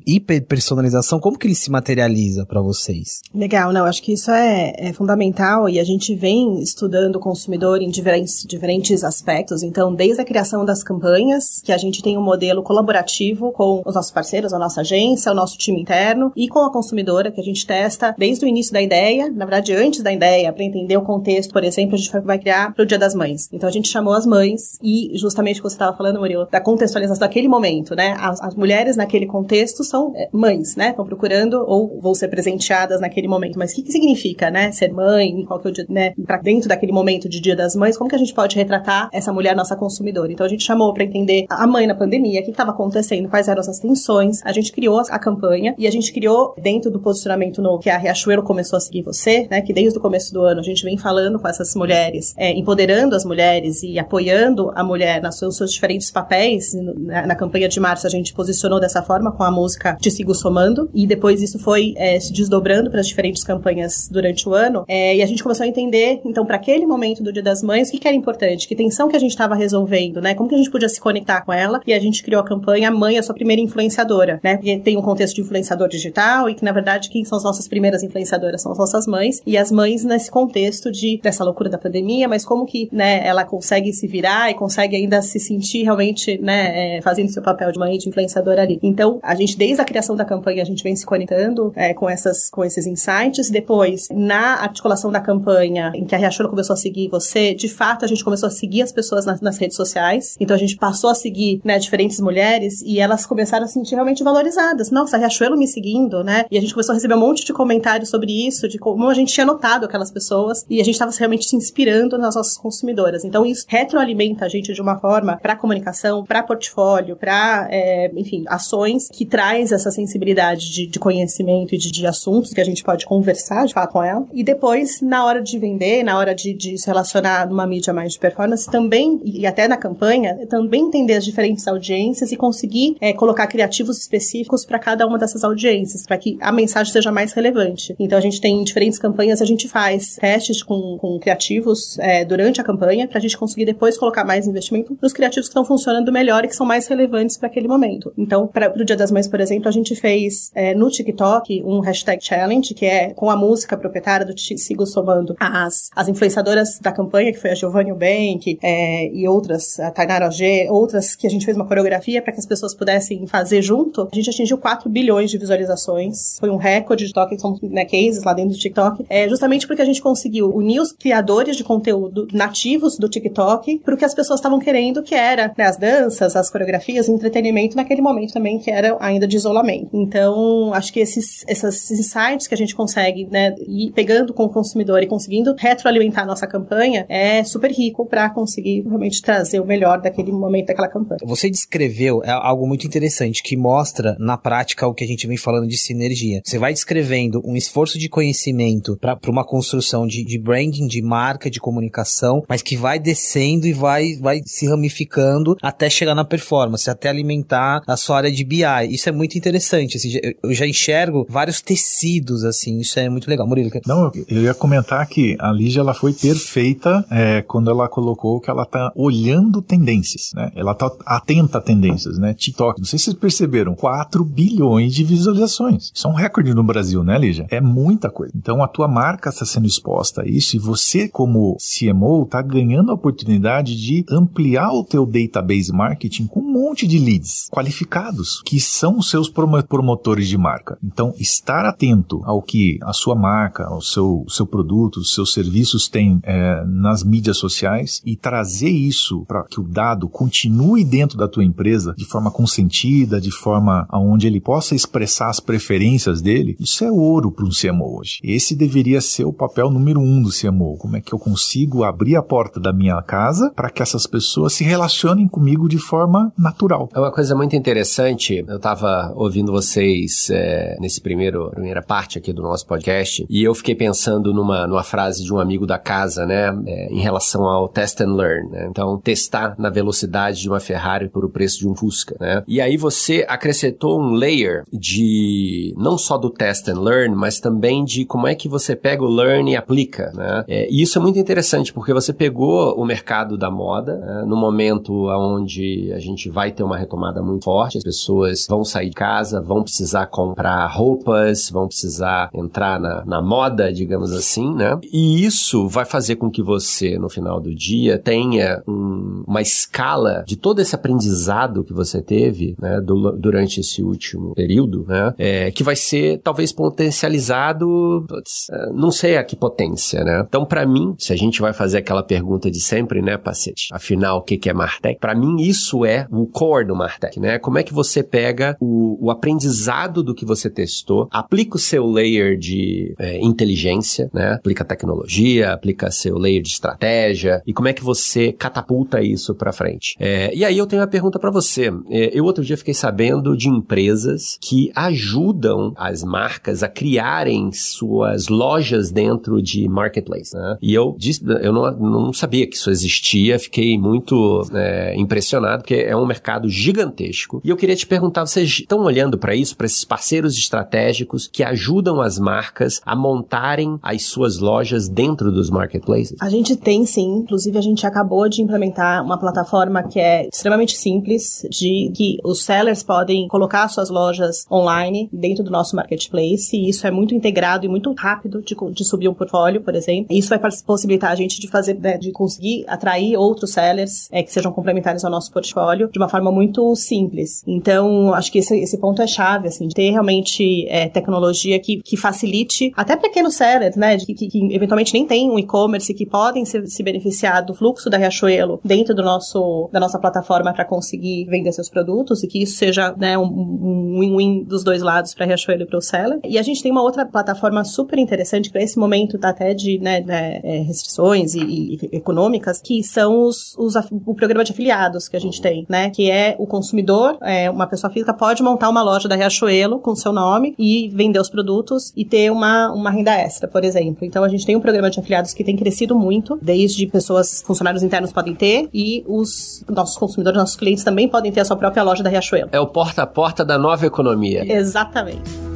hiperpersonalização, 0.05 1.19
como 1.19 1.38
que 1.38 1.47
ele 1.47 1.55
se 1.55 1.71
materializa 1.71 2.45
para 2.45 2.61
vocês? 2.61 3.21
Legal, 3.33 3.71
não, 3.71 3.85
acho 3.85 4.01
que 4.01 4.13
isso 4.13 4.31
é, 4.31 4.73
é, 4.77 4.94
fundamental 4.94 5.69
e 5.69 5.79
a 5.79 5.83
gente 5.83 6.15
vem 6.15 6.61
estudando 6.61 7.17
o 7.17 7.19
consumidor 7.19 7.81
em 7.81 7.89
diferentes, 7.89 8.44
diferentes 8.47 9.03
aspectos. 9.03 9.63
Então, 9.63 9.94
desde 9.94 10.21
a 10.21 10.25
criação 10.25 10.65
das 10.65 10.83
campanhas, 10.83 11.36
que 11.63 11.71
a 11.71 11.77
gente 11.77 12.01
tem 12.01 12.17
um 12.17 12.21
modelo 12.21 12.63
colaborativo 12.63 13.51
com 13.51 13.81
os 13.85 13.95
nossos 13.95 14.11
parceiros, 14.11 14.53
a 14.53 14.59
nossa 14.59 14.81
agência, 14.81 15.31
o 15.31 15.35
nosso 15.35 15.57
time 15.57 15.81
interno 15.81 16.31
e 16.35 16.47
com 16.47 16.59
a 16.59 16.71
consumidora, 16.71 17.31
que 17.31 17.41
a 17.41 17.43
gente 17.43 17.65
testa 17.65 18.15
desde 18.17 18.45
o 18.45 18.47
início 18.47 18.73
da 18.73 18.81
ideia, 18.81 19.29
na 19.29 19.45
verdade, 19.45 19.73
antes 19.73 20.01
da 20.01 20.11
ideia, 20.11 20.51
para 20.51 20.63
entender 20.63 20.97
o 20.97 21.01
contexto, 21.01 21.51
por 21.51 21.63
exemplo, 21.63 21.95
a 21.95 21.97
gente 21.97 22.11
vai 22.19 22.39
criar 22.39 22.73
para 22.73 22.83
o 22.83 22.85
Dia 22.85 22.97
das 22.97 23.13
Mães. 23.13 23.49
Então, 23.51 23.67
a 23.67 23.71
gente 23.71 23.87
chamou 23.87 24.13
as 24.13 24.25
mães 24.25 24.77
e, 24.81 25.11
justamente 25.17 25.59
o 25.59 25.63
que 25.63 25.69
você 25.69 25.75
estava 25.75 25.95
falando, 25.95 26.19
Murilo, 26.19 26.47
da 26.51 26.61
contextualização 26.61 27.19
daquele 27.19 27.47
momento, 27.47 27.95
né? 27.95 28.15
As, 28.19 28.41
as 28.41 28.55
mulheres 28.55 28.95
naquele 28.95 29.25
contexto 29.25 29.83
são 29.83 30.13
é, 30.15 30.29
mães, 30.31 30.75
né? 30.75 30.89
Estão 30.89 31.05
procurando 31.05 31.63
ou 31.67 31.99
vão 31.99 32.13
ser 32.13 32.27
presenteadas 32.27 33.01
naquele 33.01 33.27
momento. 33.27 33.57
Mas 33.57 33.71
o 33.71 33.75
que, 33.75 33.83
que 33.83 33.91
significa, 33.91 34.49
né? 34.49 34.71
Ser 34.71 34.91
mãe, 34.91 35.43
qual 35.45 35.59
que 35.59 35.67
é 35.67 35.71
o 35.71 35.73
dia, 35.73 35.85
né? 35.89 36.13
Para 36.25 36.37
dentro 36.37 36.69
daquele 36.69 36.91
momento 36.91 37.29
de 37.29 37.39
Dia 37.39 37.55
das 37.55 37.75
Mães, 37.75 37.97
como 37.97 38.09
que 38.09 38.15
a 38.15 38.19
gente 38.19 38.33
pode 38.33 38.55
retratar 38.55 39.09
essa 39.11 39.31
mulher, 39.31 39.55
nossa 39.55 39.75
consumidora? 39.75 40.31
Então, 40.31 40.45
a 40.45 40.49
gente 40.49 40.63
chamou 40.63 40.93
para 40.93 41.03
entender 41.03 41.26
a 41.50 41.68
mãe 41.68 41.88
na 41.88 41.95
pandemia, 41.95 42.41
o 42.41 42.44
que 42.44 42.51
estava 42.51 42.71
acontecendo, 42.71 43.29
quais 43.29 43.47
eram 43.47 43.59
as 43.59 43.79
tensões. 43.79 44.41
A 44.44 44.51
gente 44.51 44.71
criou 44.71 45.01
a 45.09 45.19
campanha 45.19 45.75
e 45.77 45.88
a 45.88 45.91
gente 45.91 46.12
criou 46.12 46.53
dentro 46.62 46.89
do 46.91 47.00
posicionamento 47.00 47.62
novo 47.62 47.79
que 47.79 47.89
a 47.89 47.97
Riachuelo 47.97 48.44
começou 48.44 48.77
a 48.77 48.79
seguir 48.79 49.01
você, 49.03 49.47
né? 49.50 49.62
Que 49.62 49.74
desde 49.74 49.97
o 49.97 50.01
começo 50.01 50.33
do 50.33 50.41
ano 50.41 50.59
a 50.59 50.63
gente 50.63 50.83
vem 50.83 50.97
falando 50.97 51.39
com 51.39 51.47
essas 51.47 51.74
mulheres, 51.75 52.33
é, 52.38 52.51
empoderando 52.51 53.15
as 53.15 53.25
mulheres 53.25 53.83
e 53.83 54.00
apoiando 54.00 54.71
a 54.75 54.83
mulher 54.83 55.21
nos 55.21 55.38
seus, 55.38 55.57
seus 55.57 55.71
diferentes 55.71 56.12
papéis. 56.12 56.74
Na, 56.74 57.27
na, 57.27 57.35
campanha 57.35 57.69
de 57.69 57.80
março 57.80 58.07
a 58.07 58.09
gente 58.09 58.33
posicionou 58.33 58.80
dessa 58.80 59.04
forma 59.04 59.31
com 59.31 59.44
a 59.44 59.51
música 59.51 59.95
Te 59.99 60.09
Sigo 60.09 60.33
Somando 60.33 60.90
e 60.94 61.06
depois 61.06 61.42
isso 61.42 61.59
foi 61.59 61.94
é, 61.97 62.19
se 62.19 62.33
desdobrando 62.33 62.90
para 62.90 62.99
as 62.99 63.07
diferentes 63.07 63.44
campanhas 63.44 64.07
durante 64.11 64.47
o 64.49 64.54
ano 64.54 64.83
é, 64.87 65.16
e 65.16 65.21
a 65.21 65.25
gente 65.25 65.44
começou 65.44 65.63
a 65.63 65.68
entender, 65.68 66.21
então, 66.25 66.45
para 66.45 66.56
aquele 66.56 66.85
momento 66.85 67.23
do 67.23 67.31
Dia 67.31 67.44
das 67.44 67.61
Mães, 67.61 67.90
o 67.90 67.92
que, 67.92 67.99
que 67.99 68.07
era 68.07 68.16
importante, 68.16 68.68
que 68.68 68.75
tensão 68.75 69.07
que 69.07 69.16
a 69.16 69.19
gente 69.19 69.31
estava 69.31 69.56
resolvendo, 69.56 70.21
né? 70.21 70.33
Como 70.33 70.49
que 70.49 70.56
a 70.56 70.57
gente 70.57 70.71
podia 70.71 70.90
se 70.90 70.99
conectar 70.99 71.17
com 71.45 71.54
ela 71.54 71.80
e 71.86 71.94
a 71.94 72.00
gente 72.00 72.24
criou 72.24 72.42
a 72.42 72.45
campanha 72.45 72.92
Mãe 72.92 73.18
é 73.18 73.21
sua 73.21 73.36
primeira 73.36 73.62
influenciadora, 73.62 74.40
né? 74.44 74.56
Porque 74.56 74.78
tem 74.80 74.97
um 74.97 75.02
contexto 75.02 75.36
de 75.36 75.42
influenciador 75.42 75.88
digital 75.88 76.50
e 76.50 76.56
que, 76.56 76.64
na 76.64 76.71
verdade, 76.71 77.09
quem 77.09 77.24
são 77.24 77.38
as 77.38 77.44
nossas 77.44 77.68
primeiras 77.68 78.04
influenciadoras 78.04 78.62
são 78.62 78.71
as 78.71 78.78
nossas 78.78 79.06
mães 79.06 79.42
e 79.45 79.57
as 79.57 79.71
mães 79.71 80.04
nesse 80.04 80.31
contexto 80.31 80.92
de 80.92 81.19
dessa 81.21 81.44
loucura 81.44 81.69
da 81.69 81.78
pandemia, 81.78 82.28
mas 82.28 82.45
como 82.45 82.66
que, 82.66 82.90
né, 82.92 83.26
ela 83.26 83.45
consegue 83.45 83.94
se 83.94 84.07
virar 84.07 84.50
e 84.50 84.54
consegue 84.54 84.95
ainda 84.95 85.21
se 85.21 85.40
sentir 85.40 85.83
realmente, 85.83 86.38
né, 86.42 86.97
é, 86.97 87.02
fazendo 87.02 87.30
seu 87.30 87.42
papel 87.42 87.71
de 87.71 87.80
mãe 87.80 87.97
de 87.97 88.09
influenciadora 88.09 88.62
ali. 88.62 88.80
Então, 88.81 89.19
a 89.21 89.36
gente, 89.36 89.57
desde 89.57 89.81
a 89.81 89.86
criação 89.86 90.16
da 90.16 90.26
campanha, 90.26 90.62
a 90.62 90.66
gente 90.66 90.83
vem 90.83 90.95
se 90.95 91.06
conectando 91.06 91.71
é, 91.76 91.94
com 91.94 92.09
essas, 92.09 92.50
com 92.50 92.64
esses 92.64 92.86
insights. 92.86 93.50
Depois, 93.50 94.07
na 94.12 94.62
articulação 94.62 95.12
da 95.12 95.19
campanha, 95.19 95.92
em 95.95 96.06
que 96.06 96.16
a 96.16 96.18
Riachuelo 96.18 96.50
começou 96.50 96.74
a 96.74 96.78
seguir 96.78 97.09
você, 97.09 97.54
de 97.54 97.69
fato, 97.69 98.06
a 98.06 98.07
gente 98.07 98.24
começou 98.24 98.47
a 98.47 98.52
seguir 98.52 98.81
as 98.81 98.92
pessoas 98.92 99.26
nas, 99.26 99.42
nas 99.42 99.57
redes 99.57 99.76
sociais. 99.76 100.36
Então, 100.40 100.56
a 100.56 100.59
gente 100.59 100.76
passou 100.76 101.06
a 101.09 101.16
seguir, 101.16 101.61
né, 101.64 101.78
diferentes 101.80 102.19
mulheres 102.19 102.81
e 102.81 102.99
elas 102.99 103.26
começaram 103.26 103.66
a 103.66 103.68
se 103.68 103.73
sentir 103.73 103.95
realmente 103.95 104.23
valorizadas. 104.23 104.92
Nossa, 104.92 105.16
a 105.16 105.19
Riachuelo 105.19 105.57
me 105.57 105.68
seguindo, 105.68 106.23
né? 106.23 106.45
E 106.49 106.57
a 106.57 106.61
gente 106.61 106.73
começou 106.73 106.94
a 106.94 106.95
receber 106.95 107.16
um 107.16 107.19
monte 107.19 107.45
de 107.45 107.54
comentários 107.54 108.09
sobre 108.09 108.47
isso, 108.47 108.68
de 108.68 108.78
como 108.78 109.07
a 109.07 109.14
gente 109.14 109.33
tinha 109.33 109.45
notado 109.45 109.85
aquelas 109.85 110.11
pessoas 110.11 110.66
e 110.69 110.81
a 110.81 110.83
gente 110.83 110.94
estava 110.95 111.11
realmente 111.18 111.47
se 111.47 111.56
inspirando 111.56 112.18
nas 112.18 112.35
nossas 112.35 112.57
consumidoras. 112.57 113.23
Então, 113.23 113.45
isso 113.45 113.66
retroalimenta 113.68 114.45
a 114.45 114.49
gente 114.49 114.73
de 114.73 114.81
uma 114.81 114.97
forma 114.99 115.37
para 115.42 115.56
comunicação, 115.56 116.23
para 116.23 116.44
portfólio, 116.44 117.16
para, 117.16 117.68
é, 117.69 118.11
enfim, 118.16 118.44
ações 118.47 119.09
que 119.09 119.26
traz 119.26 119.71
essa 119.71 119.92
sensibilidade 119.92 120.71
de, 120.71 120.87
de 120.87 120.99
conhecimento 120.99 121.73
e 121.73 121.78
de, 121.78 121.92
de, 121.92 122.06
assuntos 122.06 122.54
que 122.54 122.61
a 122.61 122.64
gente 122.64 122.83
pode 122.83 123.06
conversar, 123.06 123.66
de 123.66 123.73
falar 123.73 123.87
com 123.87 124.04
ela. 124.04 124.26
E 124.33 124.44
depois, 124.44 125.02
na 125.02 125.26
hora 125.26 125.42
de 125.42 125.57
vender, 125.59 126.04
na 126.04 126.18
hora 126.18 126.33
de, 126.33 126.54
de 126.54 126.78
se 126.78 126.87
relacionar 126.87 127.47
numa 127.47 127.68
mídia 127.68 127.94
mais 127.94 128.14
de 128.14 128.19
performance, 128.19 128.69
também, 128.69 129.19
e 129.23 129.45
até 129.45 129.68
na 129.68 129.78
campanha, 129.78 130.45
também 130.47 130.90
entender 130.97 131.13
as 131.13 131.25
diferentes 131.25 131.68
audiências 131.68 132.31
e 132.31 132.37
conseguir 132.37 132.95
é, 132.99 133.13
colocar 133.13 133.47
criativos 133.47 133.97
específicos 133.97 134.66
para 134.66 134.80
cada 134.80 135.06
uma 135.06 135.18
dessas 135.18 135.44
audiências, 135.44 136.06
para 136.06 136.18
que 136.18 136.37
a 136.42 136.51
mensagem 136.51 136.92
seja 136.92 137.11
mais 137.11 137.33
relevante. 137.33 137.95
Então 137.99 138.18
a 138.18 138.21
gente 138.21 138.42
tem 138.42 138.63
diferentes 138.63 138.97
campanhas, 138.97 139.42
a 139.42 139.45
gente 139.45 139.68
faz 139.68 140.16
testes 140.16 140.63
com, 140.63 140.97
com 140.97 141.19
criativos 141.19 141.97
é, 141.99 142.25
durante 142.25 142.59
a 142.59 142.63
campanha 142.63 143.07
para 143.07 143.18
a 143.18 143.21
gente 143.21 143.37
conseguir 143.37 143.66
depois 143.66 143.97
colocar 143.97 144.23
mais 144.25 144.47
investimento 144.47 144.97
nos 145.01 145.13
criativos 145.13 145.47
que 145.47 145.51
estão 145.51 145.66
funcionando 145.66 146.11
melhor 146.11 146.44
e 146.44 146.47
que 146.47 146.56
são 146.56 146.66
mais 146.66 146.87
relevantes 146.87 147.37
para 147.37 147.47
aquele 147.47 147.68
momento. 147.68 148.11
Então, 148.18 148.47
para 148.47 148.73
o 148.73 148.85
Dia 148.85 148.95
das 148.95 149.11
Mães, 149.11 149.27
por 149.27 149.39
exemplo, 149.39 149.68
a 149.68 149.71
gente 149.71 149.95
fez 149.95 150.51
é, 150.56 150.73
no 150.73 150.89
TikTok 150.89 151.63
um 151.63 151.80
hashtag 151.80 152.23
challenge, 152.23 152.73
que 152.73 152.85
é 152.85 153.13
com 153.13 153.30
a 153.30 153.35
música 153.35 153.77
proprietária 153.77 154.25
do 154.25 154.33
Sigo 154.37 154.85
Somando 154.85 155.35
as, 155.39 155.89
as 155.95 156.07
influenciadoras 156.07 156.80
da 156.80 156.92
campanha, 156.92 157.31
que 157.31 157.39
foi 157.39 157.51
a 157.51 157.56
Giovanni 157.56 157.92
Bank 157.92 158.57
é, 158.61 159.07
e 159.13 159.27
outras, 159.27 159.80
a 159.80 159.92
Tainara 159.92 160.27
OG, 160.27 160.69
outras 160.69 160.86
que 161.15 161.27
a 161.27 161.29
gente 161.29 161.45
fez 161.45 161.57
uma 161.57 161.65
coreografia 161.65 162.21
para 162.21 162.33
que 162.33 162.39
as 162.39 162.45
pessoas 162.45 162.73
pudessem 162.73 163.25
fazer 163.27 163.61
junto. 163.61 164.07
A 164.11 164.15
gente 164.15 164.29
atingiu 164.29 164.57
4 164.57 164.89
bilhões 164.89 165.29
de 165.29 165.37
visualizações. 165.37 166.37
Foi 166.39 166.49
um 166.49 166.57
recorde 166.57 167.06
de 167.06 167.13
TikTok, 167.13 167.39
são 167.39 167.57
né, 167.63 167.85
cases 167.85 168.23
lá 168.23 168.33
dentro 168.33 168.51
do 168.51 168.57
TikTok. 168.57 169.06
É 169.09 169.27
justamente 169.27 169.65
porque 169.65 169.81
a 169.81 169.85
gente 169.85 170.01
conseguiu 170.01 170.53
unir 170.53 170.79
os 170.79 170.91
criadores 170.91 171.56
de 171.56 171.63
conteúdo 171.63 172.27
nativos 172.31 172.97
do 172.97 173.09
TikTok 173.09 173.79
para 173.79 173.95
o 173.95 173.97
que 173.97 174.06
as 174.06 174.13
pessoas 174.13 174.39
estavam 174.39 174.59
querendo, 174.59 175.01
que 175.01 175.15
era 175.15 175.53
né, 175.57 175.65
as 175.65 175.77
danças, 175.77 176.35
as 176.35 176.49
coreografias, 176.49 177.09
entretenimento 177.09 177.75
naquele 177.75 178.01
momento 178.01 178.33
também, 178.33 178.59
que 178.59 178.69
era 178.69 178.95
ainda 178.99 179.27
de 179.27 179.35
isolamento. 179.35 179.89
Então, 179.94 180.73
acho 180.73 180.94
que 180.94 180.99
esses, 180.99 181.44
esses 181.47 181.91
insights 181.91 182.47
que 182.47 182.53
a 182.53 182.57
gente 182.57 182.75
consegue, 182.75 183.27
né, 183.31 183.56
ir 183.67 183.91
pegando 183.94 184.33
com 184.33 184.44
o 184.44 184.49
consumidor 184.49 185.01
e 185.01 185.07
conseguindo 185.07 185.56
retroalimentar 185.57 186.23
a 186.23 186.27
nossa 186.27 186.47
campanha 186.47 187.06
é 187.09 187.44
super 187.44 187.71
rico 187.71 188.06
para 188.06 188.29
conseguir 188.29 188.81
realmente 188.81 189.21
trazer 189.21 189.59
o 189.59 189.65
melhor 189.65 190.01
daquele 190.01 190.31
momento 190.31 190.67
daquela 190.77 190.87
campanha. 190.87 191.19
Você 191.25 191.49
descreveu 191.49 192.21
é 192.23 192.31
algo 192.31 192.67
muito 192.67 192.85
interessante 192.85 193.41
que 193.41 193.57
mostra 193.57 194.15
na 194.19 194.37
prática 194.37 194.87
o 194.87 194.93
que 194.93 195.03
a 195.03 195.07
gente 195.07 195.27
vem 195.27 195.37
falando 195.37 195.67
de 195.67 195.77
sinergia. 195.77 196.41
Você 196.45 196.59
vai 196.59 196.71
descrevendo 196.71 197.41
um 197.43 197.55
esforço 197.55 197.97
de 197.97 198.07
conhecimento 198.07 198.97
para 198.97 199.17
uma 199.27 199.43
construção 199.43 200.05
de, 200.05 200.23
de 200.23 200.37
branding, 200.37 200.87
de 200.87 201.01
marca, 201.01 201.49
de 201.49 201.59
comunicação, 201.59 202.43
mas 202.47 202.61
que 202.61 202.77
vai 202.77 202.99
descendo 202.99 203.67
e 203.67 203.73
vai, 203.73 204.15
vai 204.15 204.41
se 204.45 204.67
ramificando 204.67 205.55
até 205.61 205.89
chegar 205.89 206.15
na 206.15 206.23
performance, 206.23 206.89
até 206.89 207.09
alimentar 207.09 207.81
a 207.87 207.97
sua 207.97 208.17
área 208.17 208.31
de 208.31 208.43
BI. 208.43 208.63
Isso 208.89 209.09
é 209.09 209.11
muito 209.11 209.37
interessante. 209.37 209.97
Assim, 209.97 210.19
eu 210.43 210.53
já 210.53 210.67
enxergo 210.67 211.25
vários 211.29 211.61
tecidos, 211.61 212.43
assim, 212.43 212.79
isso 212.79 212.99
é 212.99 213.09
muito 213.09 213.29
legal. 213.29 213.47
Murilo, 213.47 213.71
quer... 213.71 213.81
Não, 213.85 214.11
eu 214.27 214.43
ia 214.43 214.53
comentar 214.53 215.07
que 215.07 215.35
a 215.39 215.51
Lígia 215.51 215.79
ela 215.79 215.93
foi 215.93 216.13
perfeita 216.13 217.05
é, 217.09 217.41
quando 217.41 217.69
ela 217.69 217.87
colocou 217.87 218.39
que 218.39 218.49
ela 218.49 218.65
tá 218.65 218.91
olhando 218.95 219.61
tendências, 219.61 220.31
né? 220.33 220.51
Ela 220.55 220.67
tá 220.76 220.92
atenta 221.06 221.57
a 221.57 221.62
tendências, 221.62 222.18
né? 222.18 222.33
TikTok, 222.33 222.80
não 222.80 222.86
sei 222.86 223.00
se 223.00 223.06
vocês 223.06 223.18
perceberam, 223.18 223.76
4 223.76 224.24
bilhões 224.24 224.94
de 224.94 225.04
visualizações. 225.04 225.92
Isso 225.94 226.07
é 226.07 226.09
um 226.09 226.14
recorde 226.14 226.54
no 226.54 226.64
Brasil, 226.64 227.04
né, 227.04 227.18
Lígia? 227.18 227.47
É 227.50 227.62
muita 227.62 228.09
coisa. 228.09 228.33
Então 228.36 228.64
a 228.64 228.68
tua 228.68 228.88
marca 228.88 229.30
está 229.30 229.45
sendo 229.45 229.68
exposta 229.68 230.21
a 230.21 230.28
isso 230.28 230.56
e 230.56 230.59
você, 230.59 231.07
como 231.07 231.57
CMO, 231.57 232.26
tá 232.26 232.42
ganhando 232.42 232.92
a 232.92 232.95
oportunidade 232.95 233.76
de 233.76 234.06
ampliar 234.09 234.71
o 234.71 234.83
teu 234.83 235.06
database 235.06 235.71
marketing 235.71 236.28
com 236.28 236.40
um 236.40 236.52
monte 236.52 236.88
de 236.88 237.00
leads 237.00 237.47
qualificados, 237.52 238.42
que 238.45 238.59
são 238.59 238.97
os 238.97 239.09
seus 239.09 239.30
promotores 239.30 240.28
de 240.28 240.38
marca. 240.38 240.78
Então, 240.83 241.14
estar 241.18 241.66
atento 241.66 242.21
ao 242.26 242.42
que 242.42 242.78
a 242.81 242.94
sua 242.94 243.16
marca, 243.16 243.66
ao 243.66 243.81
seu, 243.81 244.26
seu 244.28 244.45
produto, 244.45 244.97
os 244.97 245.14
seus 245.14 245.33
serviços 245.33 245.88
têm 245.88 246.19
é, 246.24 246.64
nas 246.66 247.04
mídias 247.04 247.38
sociais 247.38 248.02
e 248.06 248.16
trazer 248.16 248.69
isso 248.69 249.24
para 249.28 249.44
que 249.44 249.59
o 249.59 249.64
dado 249.64 250.09
continue 250.09 250.46
dentro 250.83 251.18
da 251.18 251.27
tua 251.27 251.44
empresa 251.44 251.94
de 251.97 252.06
forma 252.06 252.31
consentida, 252.31 253.19
de 253.19 253.31
forma 253.31 253.85
aonde 253.89 254.27
ele 254.27 254.39
possa 254.39 254.75
expressar 254.75 255.30
as 255.30 255.39
preferências 255.39 256.21
dele, 256.21 256.56
isso 256.59 256.83
é 256.83 256.92
ouro 256.92 257.31
para 257.31 257.45
um 257.45 257.49
CMO 257.49 257.99
hoje. 257.99 258.19
Esse 258.23 258.56
deveria 258.56 259.01
ser 259.01 259.25
o 259.25 259.33
papel 259.33 259.69
número 259.69 259.99
um 259.99 260.21
do 260.21 260.30
CMO. 260.30 260.77
Como 260.77 260.97
é 260.97 261.01
que 261.01 261.13
eu 261.13 261.19
consigo 261.19 261.83
abrir 261.83 262.16
a 262.16 262.21
porta 262.21 262.59
da 262.59 262.73
minha 262.73 263.01
casa 263.01 263.51
para 263.56 263.69
que 263.69 263.81
essas 263.81 264.06
pessoas 264.06 264.54
se 264.54 264.63
relacionem 264.63 265.27
comigo 265.27 265.68
de 265.68 265.77
forma 265.77 266.31
natural? 266.37 266.89
É 266.94 266.99
uma 266.99 267.11
coisa 267.11 267.35
muito 267.35 267.56
interessante. 267.56 268.44
Eu 268.47 268.57
estava 268.57 269.13
ouvindo 269.16 269.51
vocês 269.51 270.30
é, 270.31 270.77
nesse 270.80 271.01
primeiro 271.01 271.49
primeira 271.51 271.81
parte 271.81 272.18
aqui 272.18 272.31
do 272.31 272.42
nosso 272.42 272.66
podcast 272.66 273.25
e 273.30 273.44
eu 273.44 273.54
fiquei 273.54 273.75
pensando 273.75 274.33
numa, 274.33 274.68
numa 274.68 274.83
frase 274.83 275.23
de 275.23 275.33
um 275.33 275.39
amigo 275.39 275.66
da 275.66 275.77
casa, 275.77 276.25
né, 276.25 276.56
é, 276.66 276.87
em 276.92 276.99
relação 276.99 277.45
ao 277.45 277.68
test 277.68 277.99
and 278.01 278.13
learn. 278.13 278.49
Né? 278.49 278.68
Então, 278.69 278.99
testar 278.99 279.56
na 279.57 279.69
velocidade 279.69 280.36
de 280.39 280.49
uma 280.49 280.59
Ferrari 280.59 281.09
por 281.09 281.25
o 281.25 281.29
preço 281.29 281.59
de 281.59 281.67
um 281.67 281.75
Fusca, 281.75 282.15
né? 282.19 282.44
E 282.47 282.59
aí 282.61 282.77
você 282.77 283.25
acrescentou 283.27 283.99
um 283.99 284.11
layer 284.11 284.63
de 284.71 285.73
não 285.77 285.97
só 285.97 286.17
do 286.17 286.29
test 286.29 286.67
and 286.67 286.79
learn, 286.79 287.15
mas 287.15 287.39
também 287.39 287.83
de 287.83 288.06
como 288.06 288.27
é 288.27 288.35
que 288.35 288.49
você 288.49 288.75
pega 288.75 289.03
o 289.03 289.07
learn 289.07 289.51
e 289.51 289.56
aplica, 289.56 290.11
né? 290.15 290.44
É, 290.47 290.67
e 290.71 290.81
isso 290.81 290.97
é 290.97 291.01
muito 291.01 291.19
interessante 291.19 291.73
porque 291.73 291.94
você 291.94 292.13
pegou 292.13 292.73
o 292.75 292.85
mercado 292.85 293.37
da 293.37 293.49
moda 293.49 293.97
né, 293.97 294.23
no 294.25 294.35
momento 294.35 295.07
onde 295.07 295.91
a 295.94 295.99
gente 295.99 296.29
vai 296.29 296.51
ter 296.51 296.63
uma 296.63 296.77
retomada 296.77 297.21
muito 297.21 297.45
forte, 297.45 297.77
as 297.77 297.83
pessoas 297.83 298.45
vão 298.47 298.63
sair 298.63 298.89
de 298.89 298.95
casa, 298.95 299.41
vão 299.41 299.63
precisar 299.63 300.07
comprar 300.07 300.65
roupas, 300.67 301.49
vão 301.49 301.67
precisar 301.67 302.29
entrar 302.33 302.79
na, 302.79 303.06
na 303.06 303.21
moda, 303.21 303.71
digamos 303.71 304.11
assim, 304.11 304.53
né? 304.53 304.77
E 304.91 305.23
isso 305.25 305.67
vai 305.67 305.85
fazer 305.85 306.15
com 306.15 306.29
que 306.29 306.41
você, 306.41 306.97
no 306.97 307.09
final 307.09 307.39
do 307.39 307.53
dia, 307.53 307.97
tenha 307.97 308.61
um, 308.67 309.23
uma 309.27 309.41
escala 309.41 310.23
de 310.27 310.35
todo 310.35 310.59
esse 310.59 310.75
aprendizado 310.75 311.63
que 311.63 311.71
você 311.71 312.01
teve, 312.01 312.53
né, 312.61 312.81
do, 312.81 313.13
durante 313.13 313.61
esse 313.61 313.81
último 313.81 314.33
período, 314.35 314.85
né, 314.85 315.13
é, 315.17 315.51
que 315.51 315.63
vai 315.63 315.75
ser 315.75 316.19
talvez 316.21 316.51
potencializado, 316.51 318.05
putz, 318.09 318.49
é, 318.51 318.71
não 318.73 318.91
sei 318.91 319.15
a 319.15 319.23
que 319.23 319.37
potência, 319.37 320.03
né? 320.03 320.25
Então, 320.27 320.45
para 320.45 320.65
mim, 320.65 320.93
se 320.97 321.13
a 321.13 321.15
gente 321.15 321.39
vai 321.39 321.53
fazer 321.53 321.77
aquela 321.77 322.03
pergunta 322.03 322.51
de 322.51 322.59
sempre, 322.59 323.01
né, 323.01 323.17
Pacete? 323.17 323.69
Afinal, 323.71 324.17
o 324.17 324.21
que, 324.21 324.37
que 324.37 324.49
é 324.49 324.53
Martech? 324.53 324.99
Para 324.99 325.15
mim, 325.15 325.37
isso 325.39 325.85
é 325.85 326.05
o 326.11 326.27
core 326.27 326.67
do 326.67 326.75
Martech, 326.75 327.17
né? 327.21 327.39
Como 327.39 327.57
é 327.57 327.63
que 327.63 327.73
você 327.73 328.03
pega 328.03 328.57
o, 328.59 329.05
o 329.05 329.09
aprendizado 329.09 330.03
do 330.03 330.13
que 330.13 330.25
você 330.25 330.49
testou, 330.49 331.07
aplica 331.09 331.55
o 331.55 331.59
seu 331.59 331.85
layer 331.89 332.37
de 332.37 332.93
é, 332.99 333.17
inteligência, 333.19 334.09
né? 334.13 334.33
Aplica 334.33 334.65
tecnologia, 334.65 335.53
aplica 335.53 335.89
seu 335.89 336.17
layer 336.17 336.41
de 336.41 336.49
estratégia 336.49 337.41
e 337.47 337.53
como 337.53 337.69
é 337.69 337.73
que 337.73 337.83
você 337.83 338.33
catapulta 338.33 339.01
isso 339.01 339.33
para 339.33 339.53
frente. 339.53 339.95
É, 339.97 340.17
e 340.33 340.45
aí 340.45 340.57
eu 340.57 340.66
tenho 340.66 340.81
uma 340.81 340.88
pergunta 340.88 341.19
para 341.19 341.31
você. 341.31 341.71
É, 341.90 342.18
eu 342.18 342.26
outro 342.26 342.44
dia 342.44 342.57
fiquei 342.57 342.74
sabendo 342.74 343.36
de 343.36 343.50
empresas 343.50 344.38
que 344.42 344.71
ajudam 344.76 345.74
as 345.76 346.04
marcas 346.04 346.64
a 346.64 346.68
criarem 346.68 347.52
suas 347.52 348.28
lojas 348.28 348.92
dentro 348.92 349.42
de 349.42 349.68
marketplace, 349.68 350.36
né? 350.36 350.57
E 350.62 350.74
eu 350.74 350.95
disse, 350.97 351.24
eu 351.42 351.52
não, 351.52 351.71
não 351.71 352.14
sabia 352.14 352.47
que 352.47 352.56
isso 352.56 352.69
existia, 352.69 353.40
fiquei 353.40 353.78
muito 353.78 354.47
é, 354.54 354.95
impressionado 354.97 355.64
porque 355.64 355.76
é 355.76 355.95
um 355.95 356.06
mercado 356.06 356.50
gigantesco. 356.50 357.42
E 357.44 357.50
eu 357.50 357.57
queria 357.57 357.76
te 357.76 357.86
perguntar, 357.86 358.26
vocês 358.26 358.50
estão 358.59 358.80
olhando 358.83 359.18
para 359.18 359.36
isso, 359.36 359.56
para 359.56 359.66
esses 359.66 359.83
parceiros 359.83 360.38
estratégicos 360.38 361.28
que 361.28 361.44
ajudam 361.44 362.02
as 362.02 362.19
marcas 362.19 362.81
a 362.86 362.95
montarem 362.95 363.80
as 363.81 364.04
suas 364.04 364.40
lojas 364.40 364.88
dentro 364.88 365.31
dos 365.31 365.50
marketplaces? 365.50 366.18
A 366.21 366.30
gente 366.30 366.56
tem 366.56 366.86
sim, 366.86 367.19
inclusive 367.19 367.57
a 367.57 367.62
gente 367.62 367.86
acabou 367.86 368.28
de 368.30 368.42
implementar 368.42 369.04
uma 369.04 369.18
plataforma 369.18 369.83
que 369.83 370.00
é 370.00 370.06
extremamente 370.31 370.78
simples, 370.78 371.45
de 371.49 371.92
que 371.95 372.18
os 372.23 372.44
sellers 372.44 372.83
podem 372.83 373.28
colocar 373.28 373.68
suas 373.68 373.90
lojas 373.90 374.45
online 374.52 375.09
dentro 375.11 375.44
do 375.44 375.52
nosso 375.52 375.76
marketplace, 375.76 376.56
e 376.56 376.69
isso 376.69 376.85
é 376.85 376.92
muito 376.92 377.14
integrado 377.14 377.66
e 377.66 377.69
muito 377.69 377.94
rápido 377.94 378.42
de, 378.42 378.56
de 378.71 378.85
subir 378.85 379.07
um 379.07 379.14
portfólio, 379.14 379.61
por 379.61 379.76
exemplo. 379.76 380.07
Isso 380.09 380.30
vai 380.30 380.40
possibilitar 380.66 381.11
a 381.11 381.16
gente 381.16 381.40
de 381.40 381.47
fazer, 381.47 381.76
né, 381.80 381.97
de 381.97 382.11
conseguir 382.11 382.66
atrair 382.68 383.18
outros 383.18 383.52
sellers 383.52 384.07
é, 384.11 384.23
que 384.23 384.31
sejam 384.31 384.52
complementares 384.52 385.04
ao 385.04 385.11
nosso 385.11 385.31
portfólio 385.31 385.90
de 385.92 385.97
uma 385.97 386.09
forma 386.09 386.31
muito 386.31 386.76
simples. 386.76 387.44
Então, 387.45 388.14
acho 388.14 388.31
que 388.31 388.40
esse, 388.40 388.57
esse 388.57 388.78
ponto 388.78 389.02
é 389.02 389.07
chave, 389.07 389.47
assim, 389.47 389.68
de 389.68 389.76
ter 389.76 389.90
realmente 389.92 390.68
é, 390.68 390.87
tecnologia 390.87 391.59
que, 391.59 391.81
que 391.83 391.97
facilite 391.97 392.71
até 392.76 392.95
pequenos 392.95 393.35
sellers, 393.35 393.76
né, 393.76 393.97
de, 393.97 394.06
que, 394.06 394.28
que, 394.28 394.56
eventualmente 394.56 394.94
nem 394.94 395.06
tem 395.06 395.30
um 395.30 395.40
e-commerce 395.40 395.94
que 395.94 396.06
podem 396.06 396.45
se, 396.45 396.66
se 396.68 396.83
beneficiar 396.83 397.45
do 397.45 397.54
fluxo 397.54 397.90
da 397.90 397.97
Riachuelo 397.97 398.59
dentro 398.64 398.94
do 398.94 399.04
nosso, 399.04 399.69
da 399.71 399.80
nossa 399.80 399.96
plataforma 399.99 400.54
para 400.54 400.66
conseguir 400.66 401.25
vender 401.25 401.51
seus 401.51 401.69
produtos 401.69 402.23
e 402.23 402.27
que 402.27 402.42
isso 402.42 402.57
seja 402.57 402.94
né, 402.97 403.18
um 403.18 403.99
win-win 403.99 404.27
um 404.27 404.44
dos 404.44 404.63
dois 404.63 404.81
lados 404.81 405.13
para 405.13 405.25
Riachuelo 405.25 405.63
e 405.63 405.66
para 405.66 405.77
o 405.77 405.81
seller. 405.81 406.19
E 406.23 406.37
a 406.37 406.42
gente 406.42 406.61
tem 406.61 406.71
uma 406.71 406.81
outra 406.81 407.06
plataforma 407.06 407.63
super 407.63 407.97
interessante 407.97 408.49
para 408.49 408.61
esse 408.61 408.77
momento 408.77 409.18
tá 409.18 409.30
até 409.30 409.54
de 409.54 409.80
né, 409.80 410.01
né, 410.01 410.39
é, 410.44 410.59
restrições 410.59 411.33
e, 411.33 411.39
e, 411.42 411.89
econômicas, 411.92 412.61
que 412.61 412.83
são 412.83 413.21
os, 413.21 413.56
os, 413.57 413.75
o 414.06 414.13
programa 414.13 414.44
de 414.44 414.51
afiliados 414.51 415.07
que 415.07 415.16
a 415.16 415.19
gente 415.19 415.42
tem, 415.42 415.66
né? 415.69 415.89
Que 415.89 416.09
é 416.09 416.35
o 416.37 416.45
consumidor, 416.45 417.18
é, 417.21 417.49
uma 417.49 417.68
pessoa 417.68 417.92
física 417.92 418.13
pode 418.13 418.44
montar 418.44 418.69
uma 418.69 418.81
loja 418.81 419.07
da 419.07 419.16
Riachuelo 419.16 419.80
com 419.80 419.95
seu 419.95 420.11
nome 420.11 420.56
e 420.57 420.89
vender 420.89 421.19
os 421.19 421.30
produtos 421.30 421.92
e 421.95 422.04
ter 422.04 422.31
uma, 422.31 422.71
uma 422.71 422.89
renda 422.89 423.13
extra, 423.13 423.47
por 423.47 423.63
exemplo. 423.63 424.06
Então 424.06 424.23
a 424.23 424.30
gente 424.30 424.45
tem 424.45 424.56
um 424.56 424.61
programa 424.61 424.89
de 424.89 424.99
afiliados 424.99 425.33
que 425.33 425.44
tem 425.44 425.56
crescido 425.56 425.97
muito, 425.97 426.37
desde 426.42 426.85
pessoas, 426.87 427.42
funcionários 427.45 427.83
internos 427.83 428.11
podem 428.11 428.35
ter 428.35 428.69
e 428.73 429.04
os 429.07 429.63
nossos 429.69 429.86
consumidores, 429.95 430.39
nossos 430.39 430.56
clientes 430.56 430.83
também 430.83 431.07
podem 431.07 431.31
ter 431.31 431.41
a 431.41 431.45
sua 431.45 431.56
própria 431.56 431.83
loja 431.83 432.03
da 432.03 432.09
Riachuelo. 432.09 432.49
É 432.51 432.59
o 432.59 432.67
porta 432.67 433.03
a 433.03 433.07
porta 433.07 433.45
da 433.45 433.57
nova 433.57 433.85
economia. 433.85 434.44
Exatamente. 434.51 435.47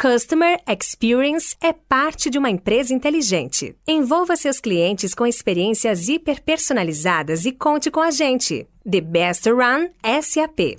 Customer 0.00 0.58
Experience 0.66 1.54
é 1.62 1.74
parte 1.74 2.30
de 2.30 2.38
uma 2.38 2.48
empresa 2.48 2.94
inteligente. 2.94 3.76
Envolva 3.86 4.34
seus 4.34 4.58
clientes 4.58 5.14
com 5.14 5.26
experiências 5.26 6.08
hiper 6.08 6.42
personalizadas 6.42 7.44
e 7.44 7.52
conte 7.52 7.90
com 7.90 8.00
a 8.00 8.10
gente. 8.10 8.66
The 8.90 9.02
Best 9.02 9.46
Run 9.50 9.90
SAP. 10.22 10.78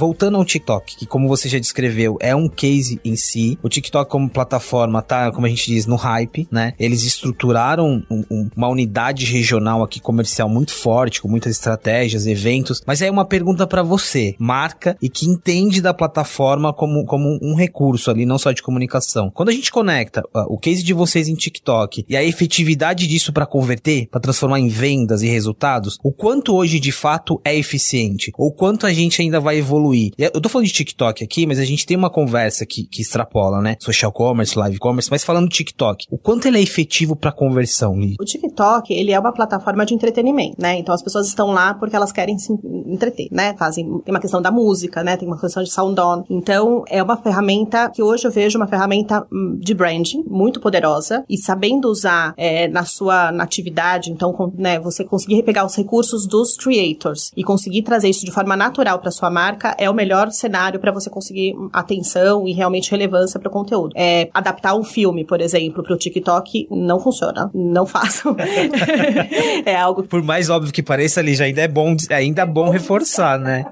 Voltando 0.00 0.38
ao 0.38 0.44
TikTok, 0.46 0.96
que 0.96 1.04
como 1.04 1.28
você 1.28 1.46
já 1.46 1.58
descreveu, 1.58 2.16
é 2.20 2.34
um 2.34 2.48
case 2.48 2.98
em 3.04 3.16
si. 3.16 3.58
O 3.62 3.68
TikTok 3.68 4.10
como 4.10 4.30
plataforma 4.30 5.02
tá, 5.02 5.30
como 5.30 5.44
a 5.44 5.48
gente 5.50 5.66
diz, 5.66 5.84
no 5.84 5.96
hype, 5.96 6.48
né? 6.50 6.72
Eles 6.78 7.04
estruturaram 7.04 8.02
um, 8.10 8.24
um, 8.30 8.48
uma 8.56 8.68
unidade 8.68 9.26
regional 9.26 9.82
aqui 9.82 10.00
comercial 10.00 10.48
muito 10.48 10.72
forte, 10.72 11.20
com 11.20 11.28
muitas 11.28 11.52
estratégias, 11.52 12.26
eventos. 12.26 12.80
Mas 12.86 13.02
é 13.02 13.10
uma 13.10 13.26
pergunta 13.26 13.66
para 13.66 13.82
você, 13.82 14.34
marca 14.38 14.96
e 15.02 15.10
que 15.10 15.26
entende 15.26 15.82
da 15.82 15.92
plataforma 15.92 16.72
como, 16.72 17.04
como 17.04 17.38
um 17.42 17.54
recurso 17.54 18.10
ali, 18.10 18.24
não 18.24 18.38
só 18.38 18.52
de 18.52 18.62
comunicação. 18.62 19.30
Quando 19.30 19.50
a 19.50 19.52
gente 19.52 19.70
conecta 19.70 20.22
uh, 20.34 20.46
o 20.48 20.56
case 20.56 20.82
de 20.82 20.94
vocês 20.94 21.28
em 21.28 21.34
TikTok 21.34 22.06
e 22.08 22.16
a 22.16 22.24
efetividade 22.24 23.06
disso 23.06 23.34
para 23.34 23.44
converter, 23.44 24.08
para 24.10 24.20
transformar 24.20 24.60
em 24.60 24.68
vendas 24.68 25.20
e 25.20 25.28
resultados, 25.28 25.98
o 26.02 26.10
quanto 26.10 26.54
hoje 26.54 26.80
de 26.80 26.90
fato 26.90 27.38
é 27.44 27.54
eficiente, 27.54 28.32
ou 28.38 28.50
quanto 28.50 28.86
a 28.86 28.92
gente 28.94 29.20
ainda 29.20 29.38
vai 29.38 29.58
evoluir 29.58 29.89
evoluir. 29.90 30.12
Eu 30.18 30.40
tô 30.40 30.48
falando 30.48 30.66
de 30.66 30.72
TikTok 30.72 31.24
aqui, 31.24 31.46
mas 31.46 31.58
a 31.58 31.64
gente 31.64 31.84
tem 31.84 31.96
uma 31.96 32.10
conversa 32.10 32.64
que, 32.64 32.84
que 32.84 33.02
extrapola, 33.02 33.60
né? 33.60 33.76
Social 33.80 34.12
commerce, 34.12 34.58
live 34.58 34.78
commerce, 34.78 35.10
mas 35.10 35.24
falando 35.24 35.48
de 35.48 35.56
TikTok, 35.56 36.06
o 36.10 36.18
quanto 36.18 36.46
ele 36.46 36.58
é 36.58 36.62
efetivo 36.62 37.16
para 37.16 37.32
conversão? 37.32 37.94
O 38.20 38.24
TikTok, 38.24 38.92
ele 38.92 39.12
é 39.12 39.18
uma 39.18 39.32
plataforma 39.32 39.84
de 39.84 39.94
entretenimento, 39.94 40.56
né? 40.58 40.78
Então 40.78 40.94
as 40.94 41.02
pessoas 41.02 41.26
estão 41.26 41.48
lá 41.48 41.74
porque 41.74 41.96
elas 41.96 42.12
querem 42.12 42.38
se 42.38 42.52
entreter, 42.86 43.28
né? 43.30 43.54
Fazem, 43.58 43.84
tem 44.00 44.14
uma 44.14 44.20
questão 44.20 44.40
da 44.40 44.50
música, 44.50 45.02
né? 45.02 45.16
Tem 45.16 45.26
uma 45.26 45.38
questão 45.38 45.62
de 45.62 45.70
sound 45.70 46.00
on. 46.00 46.24
Então 46.30 46.84
é 46.88 47.02
uma 47.02 47.16
ferramenta 47.16 47.90
que 47.90 48.02
hoje 48.02 48.26
eu 48.26 48.30
vejo 48.30 48.58
uma 48.58 48.66
ferramenta 48.66 49.26
hum, 49.32 49.58
de 49.58 49.74
branding 49.74 50.24
muito 50.26 50.60
poderosa 50.60 51.24
e 51.28 51.36
sabendo 51.36 51.88
usar 51.88 52.34
é, 52.36 52.68
na 52.68 52.84
sua 52.84 53.32
natividade, 53.32 54.10
então, 54.10 54.32
né, 54.56 54.78
você 54.78 55.04
conseguir 55.04 55.42
pegar 55.42 55.64
os 55.64 55.74
recursos 55.74 56.26
dos 56.26 56.56
creators 56.56 57.30
e 57.36 57.42
conseguir 57.42 57.82
trazer 57.82 58.08
isso 58.08 58.24
de 58.24 58.30
forma 58.30 58.56
natural 58.56 58.98
para 58.98 59.10
sua 59.10 59.30
marca 59.30 59.74
é 59.80 59.88
o 59.88 59.94
melhor 59.94 60.30
cenário 60.30 60.78
para 60.78 60.92
você 60.92 61.08
conseguir 61.08 61.54
atenção 61.72 62.46
e 62.46 62.52
realmente 62.52 62.90
relevância 62.90 63.40
para 63.40 63.48
o 63.48 63.52
conteúdo. 63.52 63.94
É, 63.96 64.28
adaptar 64.34 64.74
um 64.76 64.84
filme, 64.84 65.24
por 65.24 65.40
exemplo, 65.40 65.82
para 65.82 65.94
o 65.94 65.96
TikTok 65.96 66.68
não 66.70 67.00
funciona. 67.00 67.50
Não 67.54 67.86
façam. 67.86 68.36
é 69.64 69.74
algo. 69.74 70.02
Por 70.02 70.22
mais 70.22 70.50
óbvio 70.50 70.70
que 70.70 70.82
pareça 70.82 71.20
ali, 71.20 71.34
já 71.34 71.44
ainda 71.44 71.62
é 71.62 71.68
bom, 71.68 71.96
ainda 72.10 72.42
é 72.42 72.46
bom 72.46 72.68
reforçar, 72.68 73.38
né? 73.38 73.64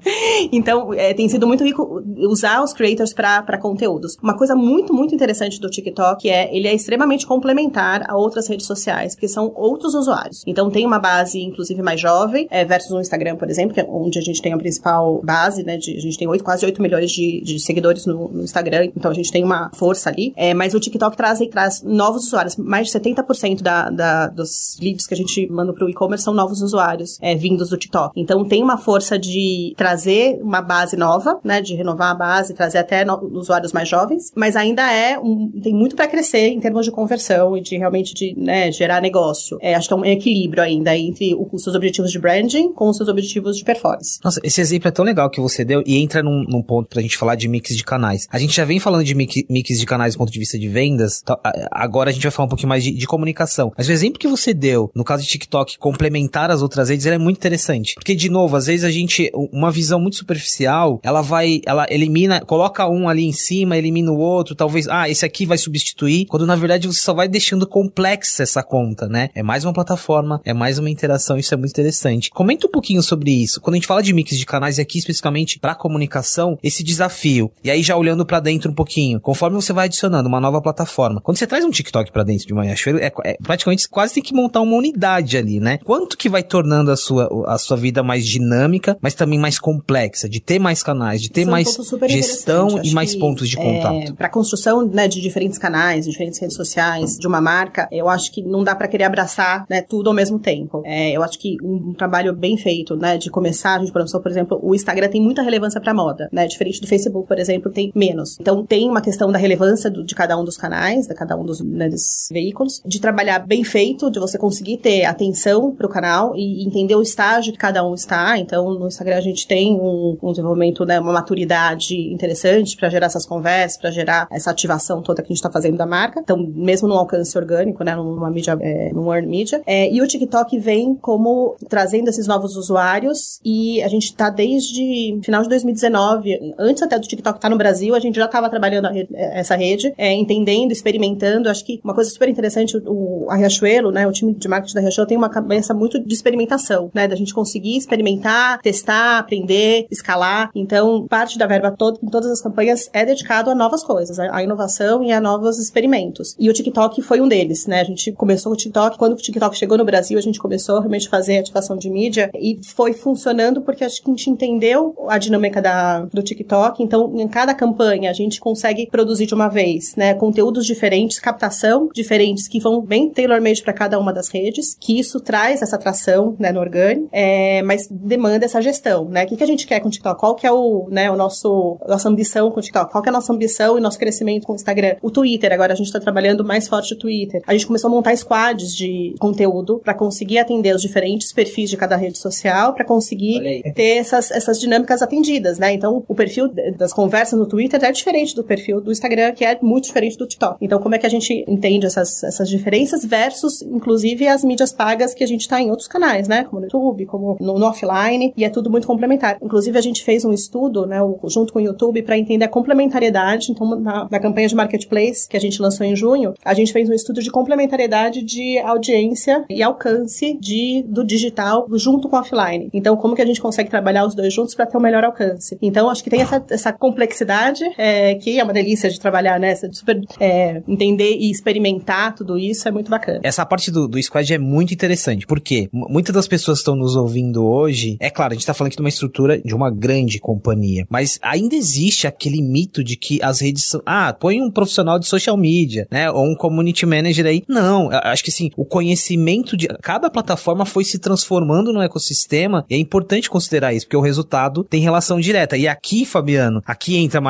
Então, 0.51 0.93
é, 0.93 1.13
tem 1.13 1.29
sido 1.29 1.45
muito 1.45 1.63
rico 1.63 2.01
usar 2.17 2.63
os 2.63 2.73
creators 2.73 3.13
para 3.13 3.57
conteúdos. 3.59 4.17
Uma 4.23 4.35
coisa 4.35 4.55
muito, 4.55 4.93
muito 4.93 5.13
interessante 5.13 5.59
do 5.59 5.69
TikTok 5.69 6.27
é 6.27 6.49
ele 6.55 6.67
é 6.67 6.73
extremamente 6.73 7.27
complementar 7.27 8.09
a 8.09 8.17
outras 8.17 8.47
redes 8.47 8.65
sociais, 8.65 9.13
porque 9.13 9.27
são 9.27 9.51
outros 9.55 9.93
usuários. 9.93 10.43
Então, 10.47 10.71
tem 10.71 10.85
uma 10.85 10.97
base, 10.97 11.39
inclusive, 11.39 11.81
mais 11.83 12.01
jovem, 12.01 12.47
é, 12.49 12.65
versus 12.65 12.91
o 12.91 12.99
Instagram, 12.99 13.35
por 13.35 13.49
exemplo, 13.49 13.75
que 13.75 13.81
é 13.81 13.85
onde 13.87 14.17
a 14.17 14.21
gente 14.21 14.41
tem 14.41 14.53
a 14.53 14.57
principal 14.57 15.21
base, 15.23 15.63
né, 15.63 15.77
de 15.77 15.98
a 15.99 16.01
gente 16.01 16.17
tem 16.17 16.27
8, 16.27 16.43
quase 16.43 16.65
8 16.65 16.81
milhões 16.81 17.11
de, 17.11 17.41
de 17.41 17.59
seguidores 17.59 18.05
no, 18.05 18.29
no, 18.29 18.43
Instagram, 18.43 18.89
então 18.95 19.11
a 19.11 19.13
gente 19.13 19.31
tem 19.31 19.43
uma 19.43 19.69
força 19.73 20.09
ali. 20.09 20.33
É, 20.35 20.53
mas 20.53 20.73
o 20.73 20.79
TikTok 20.79 21.15
traz, 21.15 21.39
traz 21.51 21.83
novos 21.83 22.25
usuários. 22.27 22.55
Mais 22.55 22.87
de 22.87 22.99
70% 22.99 23.61
da, 23.61 23.89
da, 23.89 24.27
dos 24.27 24.77
leads 24.81 25.07
que 25.07 25.13
a 25.13 25.17
gente 25.17 25.47
manda 25.49 25.73
pro 25.73 25.89
e-commerce 25.89 26.23
são 26.23 26.33
novos 26.33 26.61
usuários 26.61 27.17
é, 27.21 27.35
vindos 27.35 27.69
do 27.69 27.77
TikTok. 27.77 28.19
Então 28.19 28.45
tem 28.45 28.63
uma 28.63 28.77
força 28.77 29.17
de 29.17 29.73
trazer 29.77 30.39
uma 30.41 30.61
base 30.61 30.95
nova, 30.95 31.39
né? 31.43 31.61
De 31.61 31.75
renovar 31.75 32.11
a 32.11 32.15
base, 32.15 32.53
trazer 32.53 32.77
até 32.79 33.05
no, 33.05 33.19
usuários 33.37 33.71
mais 33.71 33.87
jovens, 33.87 34.31
mas 34.35 34.55
ainda 34.55 34.91
é 34.91 35.17
um, 35.17 35.51
tem 35.61 35.73
muito 35.73 35.95
para 35.95 36.07
crescer 36.07 36.49
em 36.49 36.59
termos 36.59 36.85
de 36.85 36.91
conversão 36.91 37.57
e 37.57 37.61
de 37.61 37.77
realmente 37.77 38.13
de 38.13 38.33
né, 38.37 38.71
gerar 38.71 39.01
negócio. 39.01 39.57
É, 39.61 39.75
acho 39.75 39.87
que 39.87 39.93
é 39.93 39.97
um 39.97 40.05
equilíbrio 40.05 40.63
ainda 40.63 40.95
entre 40.97 41.35
os 41.35 41.63
seus 41.63 41.75
objetivos 41.75 42.11
de 42.11 42.19
branding 42.19 42.71
com 42.73 42.89
os 42.89 42.97
seus 42.97 43.09
objetivos 43.09 43.57
de 43.57 43.63
performance. 43.63 44.19
Nossa, 44.23 44.39
esse 44.43 44.61
exemplo 44.61 44.87
é 44.87 44.91
tão 44.91 45.05
legal 45.05 45.29
que 45.29 45.41
você 45.41 45.63
deu 45.63 45.78
e 45.85 45.97
entra 45.97 46.21
num, 46.23 46.43
num 46.43 46.61
ponto 46.61 46.89
pra 46.89 47.01
gente 47.01 47.17
falar 47.17 47.35
de 47.35 47.47
mix 47.47 47.75
de 47.75 47.83
canais. 47.83 48.27
A 48.29 48.39
gente 48.39 48.55
já 48.55 48.65
vem 48.65 48.79
falando 48.79 49.03
de 49.03 49.15
mix, 49.15 49.35
mix 49.49 49.79
de 49.79 49.85
canais 49.85 50.13
do 50.13 50.17
ponto 50.17 50.31
de 50.31 50.39
vista 50.39 50.57
de 50.57 50.67
vendas, 50.67 51.21
tá, 51.21 51.37
agora 51.71 52.09
a 52.09 52.13
gente 52.13 52.23
vai 52.23 52.31
falar 52.31 52.45
um 52.45 52.49
pouquinho 52.49 52.69
mais 52.69 52.83
de, 52.83 52.91
de, 52.91 53.07
comunicação. 53.07 53.71
Mas 53.77 53.87
o 53.87 53.91
exemplo 53.91 54.19
que 54.19 54.27
você 54.27 54.53
deu, 54.53 54.91
no 54.95 55.03
caso 55.03 55.23
de 55.23 55.29
TikTok, 55.29 55.77
complementar 55.77 56.51
as 56.51 56.61
outras 56.61 56.89
redes, 56.89 57.05
é 57.05 57.17
muito 57.17 57.37
interessante. 57.37 57.95
Porque, 57.95 58.15
de 58.15 58.29
novo, 58.29 58.55
às 58.55 58.67
vezes 58.67 58.83
a 58.83 58.91
gente, 58.91 59.31
uma 59.33 59.71
visão 59.71 59.99
muito 59.99 60.17
superficial, 60.17 60.99
ela 61.03 61.21
vai, 61.21 61.61
ela 61.65 61.85
elimina, 61.89 62.41
coloca 62.41 62.87
um 62.87 63.09
ali 63.09 63.25
em 63.25 63.31
cima, 63.31 63.77
elimina 63.77 64.11
o 64.11 64.17
outro, 64.17 64.55
talvez, 64.55 64.87
ah, 64.87 65.09
esse 65.09 65.25
aqui 65.25 65.45
vai 65.45 65.57
substituir, 65.57 66.25
quando 66.25 66.45
na 66.45 66.55
verdade 66.55 66.87
você 66.87 66.99
só 66.99 67.13
vai 67.13 67.27
deixando 67.27 67.65
complexa 67.67 68.43
essa 68.43 68.63
conta, 68.63 69.07
né? 69.07 69.29
É 69.33 69.41
mais 69.41 69.63
uma 69.63 69.73
plataforma, 69.73 70.41
é 70.45 70.53
mais 70.53 70.77
uma 70.77 70.89
interação, 70.89 71.37
isso 71.37 71.53
é 71.53 71.57
muito 71.57 71.71
interessante. 71.71 72.29
Comenta 72.29 72.67
um 72.67 72.71
pouquinho 72.71 73.01
sobre 73.01 73.31
isso. 73.31 73.59
Quando 73.61 73.75
a 73.75 73.77
gente 73.77 73.87
fala 73.87 74.03
de 74.03 74.13
mix 74.13 74.37
de 74.37 74.45
canais, 74.45 74.79
aqui 74.79 74.99
especificamente 74.99 75.59
para 75.69 75.75
comunicação 75.75 76.57
esse 76.63 76.83
desafio. 76.83 77.51
E 77.63 77.69
aí 77.69 77.83
já 77.83 77.95
olhando 77.95 78.25
para 78.25 78.39
dentro 78.39 78.71
um 78.71 78.73
pouquinho, 78.73 79.19
conforme 79.19 79.55
você 79.55 79.71
vai 79.71 79.85
adicionando 79.85 80.27
uma 80.27 80.39
nova 80.39 80.61
plataforma. 80.61 81.21
Quando 81.21 81.37
você 81.37 81.45
traz 81.45 81.63
um 81.63 81.69
TikTok 81.69 82.11
para 82.11 82.23
dentro 82.23 82.47
de 82.47 82.53
uma 82.53 82.63
Riachuelo, 82.63 82.99
é, 82.99 83.11
é, 83.23 83.37
praticamente 83.41 83.87
quase 83.87 84.15
tem 84.15 84.23
que 84.23 84.33
montar 84.33 84.61
uma 84.61 84.75
unidade 84.75 85.37
ali, 85.37 85.59
né? 85.59 85.77
Quanto 85.83 86.17
que 86.17 86.27
vai 86.27 86.41
tornando 86.41 86.91
a 86.91 86.97
sua, 86.97 87.29
a 87.47 87.57
sua 87.57 87.77
vida 87.77 88.01
mais 88.01 88.25
dinâmica, 88.25 88.97
mas 89.01 89.13
também 89.13 89.37
mais 89.37 89.59
complexa, 89.59 90.27
de 90.27 90.39
ter 90.39 90.57
mais 90.57 90.81
canais, 90.81 91.21
de 91.21 91.29
ter 91.29 91.41
Isso 91.41 91.51
mais 91.51 91.67
é 91.67 91.95
um 92.05 92.09
gestão 92.09 92.81
e 92.83 92.91
mais 92.91 93.15
pontos 93.15 93.47
de 93.47 93.55
contato. 93.55 94.11
É, 94.11 94.13
para 94.13 94.29
construção 94.29 94.87
né, 94.87 95.07
de 95.07 95.21
diferentes 95.21 95.59
canais, 95.59 96.05
de 96.05 96.11
diferentes 96.11 96.39
redes 96.39 96.55
sociais, 96.55 97.17
de 97.17 97.27
uma 97.27 97.41
marca, 97.41 97.87
eu 97.91 98.09
acho 98.09 98.31
que 98.31 98.41
não 98.41 98.63
dá 98.63 98.75
para 98.75 98.87
querer 98.87 99.03
abraçar 99.03 99.65
né, 99.69 99.81
tudo 99.81 100.09
ao 100.09 100.15
mesmo 100.15 100.39
tempo. 100.39 100.81
É, 100.85 101.11
eu 101.11 101.21
acho 101.21 101.37
que 101.37 101.57
um, 101.61 101.89
um, 101.89 101.93
trabalho 101.93 102.33
bem 102.33 102.57
feito, 102.57 102.95
né, 102.95 103.17
de 103.17 103.29
começar, 103.29 103.75
a 103.75 103.79
gente 103.79 103.93
pensou, 103.93 104.19
por 104.19 104.31
exemplo, 104.31 104.59
o 104.61 104.73
Instagram 104.73 105.09
tem 105.09 105.21
muita 105.21 105.41
relevância 105.41 105.58
para 105.81 105.93
moda, 105.93 106.29
né? 106.31 106.47
Diferente 106.47 106.81
do 106.81 106.87
Facebook, 106.87 107.27
por 107.27 107.39
exemplo, 107.39 107.71
tem 107.71 107.91
menos. 107.95 108.37
Então 108.39 108.65
tem 108.65 108.89
uma 108.89 109.01
questão 109.01 109.31
da 109.31 109.37
relevância 109.37 109.89
do, 109.89 110.03
de 110.03 110.15
cada 110.15 110.37
um 110.37 110.43
dos 110.43 110.57
canais, 110.57 111.07
de 111.07 111.13
cada 111.13 111.35
um 111.37 111.43
dos, 111.43 111.61
né, 111.61 111.89
dos 111.89 112.27
veículos, 112.31 112.81
de 112.85 112.99
trabalhar 112.99 113.39
bem 113.39 113.63
feito, 113.63 114.09
de 114.09 114.19
você 114.19 114.37
conseguir 114.37 114.77
ter 114.77 115.05
atenção 115.05 115.75
para 115.75 115.85
o 115.85 115.89
canal 115.89 116.35
e 116.35 116.65
entender 116.65 116.95
o 116.95 117.01
estágio 117.01 117.51
que 117.51 117.59
cada 117.59 117.85
um 117.85 117.93
está. 117.93 118.37
Então 118.37 118.73
no 118.73 118.87
Instagram 118.87 119.17
a 119.17 119.21
gente 119.21 119.47
tem 119.47 119.75
um, 119.75 120.17
um 120.21 120.31
desenvolvimento, 120.31 120.85
né, 120.85 120.99
uma 120.99 121.13
maturidade 121.13 121.95
interessante 122.11 122.77
para 122.77 122.89
gerar 122.89 123.07
essas 123.07 123.25
conversas, 123.25 123.77
para 123.77 123.91
gerar 123.91 124.27
essa 124.31 124.51
ativação 124.51 125.01
toda 125.01 125.21
que 125.21 125.27
a 125.27 125.29
gente 125.29 125.37
está 125.37 125.51
fazendo 125.51 125.77
da 125.77 125.85
marca. 125.85 126.19
Então 126.19 126.37
mesmo 126.37 126.87
no 126.87 126.95
alcance 126.95 127.37
orgânico, 127.37 127.83
né, 127.83 127.95
numa 127.95 128.29
mídia, 128.29 128.57
é, 128.61 128.91
num 128.93 129.11
earned 129.13 129.29
media. 129.29 129.61
É, 129.65 129.91
e 129.91 130.01
o 130.01 130.07
TikTok 130.07 130.57
vem 130.59 130.95
como 130.95 131.55
trazendo 131.67 132.09
esses 132.09 132.27
novos 132.27 132.55
usuários 132.55 133.39
e 133.43 133.81
a 133.81 133.87
gente 133.87 134.05
está 134.05 134.29
desde 134.29 135.19
final 135.23 135.41
de 135.43 135.48
2019, 135.49 136.55
antes 136.57 136.83
até 136.83 136.97
do 136.97 137.07
TikTok 137.07 137.37
estar 137.37 137.47
tá 137.47 137.49
no 137.49 137.57
Brasil, 137.57 137.95
a 137.95 137.99
gente 137.99 138.15
já 138.15 138.25
estava 138.25 138.49
trabalhando 138.49 138.87
rede, 138.87 139.09
é, 139.13 139.39
essa 139.39 139.55
rede, 139.55 139.93
é, 139.97 140.13
entendendo, 140.13 140.71
experimentando. 140.71 141.49
Acho 141.49 141.65
que 141.65 141.79
uma 141.83 141.93
coisa 141.93 142.09
super 142.09 142.29
interessante, 142.29 142.77
o, 142.85 143.27
a 143.29 143.35
Riachuelo, 143.35 143.91
né, 143.91 144.07
o 144.07 144.11
time 144.11 144.33
de 144.33 144.47
marketing 144.47 144.75
da 144.75 144.81
Riachuelo 144.81 145.07
tem 145.07 145.17
uma 145.17 145.29
cabeça 145.29 145.73
muito 145.73 145.99
de 145.99 146.13
experimentação, 146.13 146.91
né, 146.93 147.07
da 147.07 147.15
gente 147.15 147.33
conseguir 147.33 147.75
experimentar, 147.77 148.61
testar, 148.61 149.19
aprender, 149.19 149.87
escalar. 149.91 150.51
Então, 150.55 151.07
parte 151.07 151.37
da 151.37 151.47
verba 151.47 151.71
toda, 151.71 151.99
em 152.01 152.09
todas 152.09 152.29
as 152.29 152.41
campanhas 152.41 152.89
é 152.93 153.05
dedicado 153.05 153.49
a 153.49 153.55
novas 153.55 153.83
coisas, 153.83 154.19
a 154.19 154.43
inovação 154.43 155.03
e 155.03 155.11
a 155.11 155.19
novos 155.19 155.57
experimentos. 155.57 156.35
E 156.39 156.49
o 156.49 156.53
TikTok 156.53 157.01
foi 157.01 157.21
um 157.21 157.27
deles, 157.27 157.65
né? 157.65 157.81
A 157.81 157.83
gente 157.83 158.11
começou 158.11 158.53
o 158.53 158.55
TikTok, 158.55 158.97
quando 158.97 159.13
o 159.13 159.15
TikTok 159.15 159.57
chegou 159.57 159.77
no 159.77 159.85
Brasil, 159.85 160.17
a 160.17 160.21
gente 160.21 160.39
começou 160.39 160.79
realmente 160.79 161.07
a 161.07 161.09
fazer 161.09 161.39
ativação 161.39 161.77
de 161.77 161.89
mídia 161.89 162.29
e 162.35 162.59
foi 162.63 162.93
funcionando 162.93 163.61
porque 163.61 163.83
acho 163.83 164.01
que 164.01 164.09
a 164.09 164.13
gente 164.13 164.29
entendeu 164.29 164.95
a 165.07 165.17
dinâmica 165.17 165.38
dinâmica 165.39 165.61
da, 165.61 166.01
do 166.01 166.21
TikTok. 166.21 166.83
Então, 166.83 167.13
em 167.17 167.27
cada 167.27 167.53
campanha, 167.53 168.09
a 168.09 168.13
gente 168.13 168.39
consegue 168.39 168.87
produzir 168.87 169.25
de 169.25 169.33
uma 169.33 169.47
vez, 169.47 169.95
né, 169.95 170.13
conteúdos 170.13 170.65
diferentes, 170.65 171.19
captação 171.19 171.89
diferentes 171.93 172.47
que 172.47 172.59
vão 172.59 172.81
bem 172.81 173.09
tailor-made 173.09 173.63
para 173.63 173.73
cada 173.73 173.97
uma 173.97 174.13
das 174.13 174.29
redes, 174.29 174.75
que 174.79 174.99
isso 174.99 175.19
traz 175.19 175.61
essa 175.61 175.75
atração, 175.75 176.35
né, 176.37 176.51
no 176.51 176.59
orgânico, 176.59 177.07
é, 177.11 177.61
mas 177.63 177.87
demanda 177.89 178.45
essa 178.45 178.61
gestão, 178.61 179.05
né? 179.05 179.23
O 179.23 179.27
que, 179.27 179.37
que 179.37 179.43
a 179.43 179.47
gente 179.47 179.65
quer 179.65 179.79
com 179.79 179.87
o 179.87 179.91
TikTok? 179.91 180.19
Qual 180.19 180.35
que 180.35 180.45
é 180.45 180.51
o, 180.51 180.87
né, 180.89 181.09
o 181.09 181.15
nosso, 181.15 181.77
nossa 181.87 182.09
ambição 182.09 182.51
com 182.51 182.59
o 182.59 182.63
TikTok? 182.63 182.91
Qual 182.91 183.01
que 183.01 183.09
é 183.09 183.11
a 183.11 183.13
nossa 183.13 183.31
ambição 183.31 183.77
e 183.77 183.81
nosso 183.81 183.97
crescimento 183.97 184.45
com 184.45 184.53
o 184.53 184.55
Instagram? 184.55 184.95
O 185.01 185.09
Twitter, 185.09 185.51
agora 185.53 185.73
a 185.73 185.75
gente 185.75 185.87
está 185.87 185.99
trabalhando 185.99 186.43
mais 186.43 186.67
forte 186.67 186.93
o 186.93 186.97
Twitter. 186.97 187.41
A 187.47 187.53
gente 187.53 187.67
começou 187.67 187.89
a 187.89 187.91
montar 187.91 188.15
squads 188.15 188.75
de 188.75 189.15
conteúdo 189.19 189.79
para 189.79 189.93
conseguir 189.93 190.39
atender 190.39 190.75
os 190.75 190.81
diferentes 190.81 191.31
perfis 191.31 191.69
de 191.69 191.77
cada 191.77 191.95
rede 191.95 192.17
social, 192.17 192.73
para 192.73 192.83
conseguir 192.83 193.63
ter 193.73 193.97
essas, 193.97 194.31
essas 194.31 194.59
dinâmicas 194.59 195.01
atendidas, 195.01 195.28
né? 195.59 195.73
Então, 195.73 196.03
o 196.07 196.15
perfil 196.15 196.49
das 196.77 196.93
conversas 196.93 197.37
no 197.37 197.45
Twitter 197.45 197.83
é 197.83 197.91
diferente 197.91 198.35
do 198.35 198.43
perfil 198.43 198.81
do 198.81 198.91
Instagram, 198.91 199.33
que 199.33 199.45
é 199.45 199.57
muito 199.61 199.85
diferente 199.85 200.17
do 200.17 200.25
TikTok. 200.25 200.57
Então, 200.61 200.79
como 200.79 200.95
é 200.95 200.97
que 200.97 201.05
a 201.05 201.09
gente 201.09 201.45
entende 201.47 201.85
essas, 201.85 202.23
essas 202.23 202.49
diferenças 202.49 203.05
versus, 203.05 203.61
inclusive, 203.61 204.27
as 204.27 204.43
mídias 204.43 204.71
pagas 204.71 205.13
que 205.13 205.23
a 205.23 205.27
gente 205.27 205.41
está 205.41 205.61
em 205.61 205.69
outros 205.69 205.87
canais, 205.87 206.27
né? 206.27 206.43
Como 206.45 206.61
no 206.61 206.65
YouTube, 206.65 207.05
como 207.05 207.37
no, 207.39 207.59
no, 207.59 207.65
offline, 207.65 208.33
e 208.35 208.43
é 208.43 208.49
tudo 208.49 208.69
muito 208.69 208.87
complementar. 208.87 209.37
Inclusive, 209.41 209.77
a 209.77 209.81
gente 209.81 210.03
fez 210.03 210.25
um 210.25 210.31
estudo, 210.31 210.85
né, 210.85 210.97
junto 211.25 211.53
com 211.53 211.59
o 211.59 211.61
YouTube, 211.61 212.01
para 212.01 212.17
entender 212.17 212.45
a 212.45 212.49
complementariedade. 212.49 213.51
Então, 213.51 213.79
na, 213.79 214.07
na 214.09 214.19
campanha 214.19 214.47
de 214.47 214.55
marketplace 214.55 215.27
que 215.27 215.37
a 215.37 215.39
gente 215.39 215.61
lançou 215.61 215.85
em 215.85 215.95
junho, 215.95 216.33
a 216.43 216.53
gente 216.53 216.71
fez 216.71 216.89
um 216.89 216.93
estudo 216.93 217.21
de 217.21 217.29
complementariedade 217.29 218.23
de 218.23 218.57
audiência 218.59 219.45
e 219.49 219.61
alcance 219.61 220.37
de, 220.39 220.83
do 220.87 221.03
digital 221.03 221.67
junto 221.73 222.07
com 222.07 222.15
o 222.15 222.19
offline. 222.19 222.69
Então, 222.73 222.95
como 222.95 223.15
que 223.15 223.21
a 223.21 223.25
gente 223.25 223.41
consegue 223.41 223.69
trabalhar 223.69 224.05
os 224.05 224.15
dois 224.15 224.33
juntos 224.33 224.55
para 224.55 224.65
ter 224.65 224.77
o 224.77 224.79
um 224.79 224.83
melhor 224.83 225.03
alcance? 225.03 225.18
Então, 225.61 225.89
acho 225.89 226.03
que 226.03 226.09
tem 226.09 226.21
essa, 226.21 226.43
essa 226.49 226.73
complexidade, 226.73 227.63
é, 227.77 228.15
que 228.15 228.39
é 228.39 228.43
uma 228.43 228.53
delícia 228.53 228.89
de 228.89 228.99
trabalhar, 228.99 229.39
né? 229.39 229.53
De 229.53 229.77
super 229.77 229.99
é, 230.19 230.61
entender 230.67 231.15
e 231.17 231.29
experimentar 231.31 232.15
tudo 232.15 232.37
isso 232.37 232.67
é 232.67 232.71
muito 232.71 232.89
bacana. 232.89 233.19
Essa 233.23 233.45
parte 233.45 233.71
do, 233.71 233.87
do 233.87 234.01
squad 234.01 234.33
é 234.33 234.37
muito 234.37 234.73
interessante, 234.73 235.25
porque 235.25 235.69
muitas 235.71 236.13
das 236.13 236.27
pessoas 236.27 236.59
que 236.59 236.61
estão 236.61 236.75
nos 236.75 236.95
ouvindo 236.95 237.45
hoje, 237.45 237.97
é 237.99 238.09
claro, 238.09 238.33
a 238.33 238.35
gente 238.35 238.45
tá 238.45 238.53
falando 238.53 238.69
aqui 238.69 238.77
de 238.77 238.83
uma 238.83 238.89
estrutura 238.89 239.39
de 239.39 239.55
uma 239.55 239.69
grande 239.71 240.19
companhia, 240.19 240.85
mas 240.89 241.19
ainda 241.21 241.55
existe 241.55 242.07
aquele 242.07 242.41
mito 242.41 242.83
de 242.83 242.95
que 242.95 243.19
as 243.21 243.41
redes 243.41 243.65
são, 243.65 243.81
ah, 243.85 244.13
põe 244.13 244.41
um 244.41 244.51
profissional 244.51 244.99
de 244.99 245.07
social 245.07 245.37
media, 245.37 245.87
né, 245.91 246.09
ou 246.11 246.25
um 246.25 246.35
community 246.35 246.85
manager 246.85 247.25
aí. 247.25 247.43
Não, 247.47 247.89
acho 247.91 248.23
que 248.23 248.31
sim, 248.31 248.51
o 248.55 248.65
conhecimento 248.65 249.55
de 249.55 249.67
cada 249.81 250.09
plataforma 250.09 250.65
foi 250.65 250.83
se 250.83 250.99
transformando 250.99 251.73
no 251.73 251.81
ecossistema 251.81 252.65
e 252.69 252.75
é 252.75 252.77
importante 252.77 253.29
considerar 253.29 253.73
isso, 253.73 253.85
porque 253.85 253.97
o 253.97 254.01
resultado 254.01 254.63
tem 254.63 254.81
relação 254.81 255.08
direta. 255.17 255.55
E 255.55 255.65
aqui, 255.65 256.05
Fabiano, 256.05 256.61
aqui 256.65 256.97
entra 256.97 257.19
a 257.19 257.23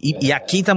e, 0.00 0.26
e 0.26 0.32
aqui 0.32 0.58
entra 0.58 0.72
a 0.72 0.76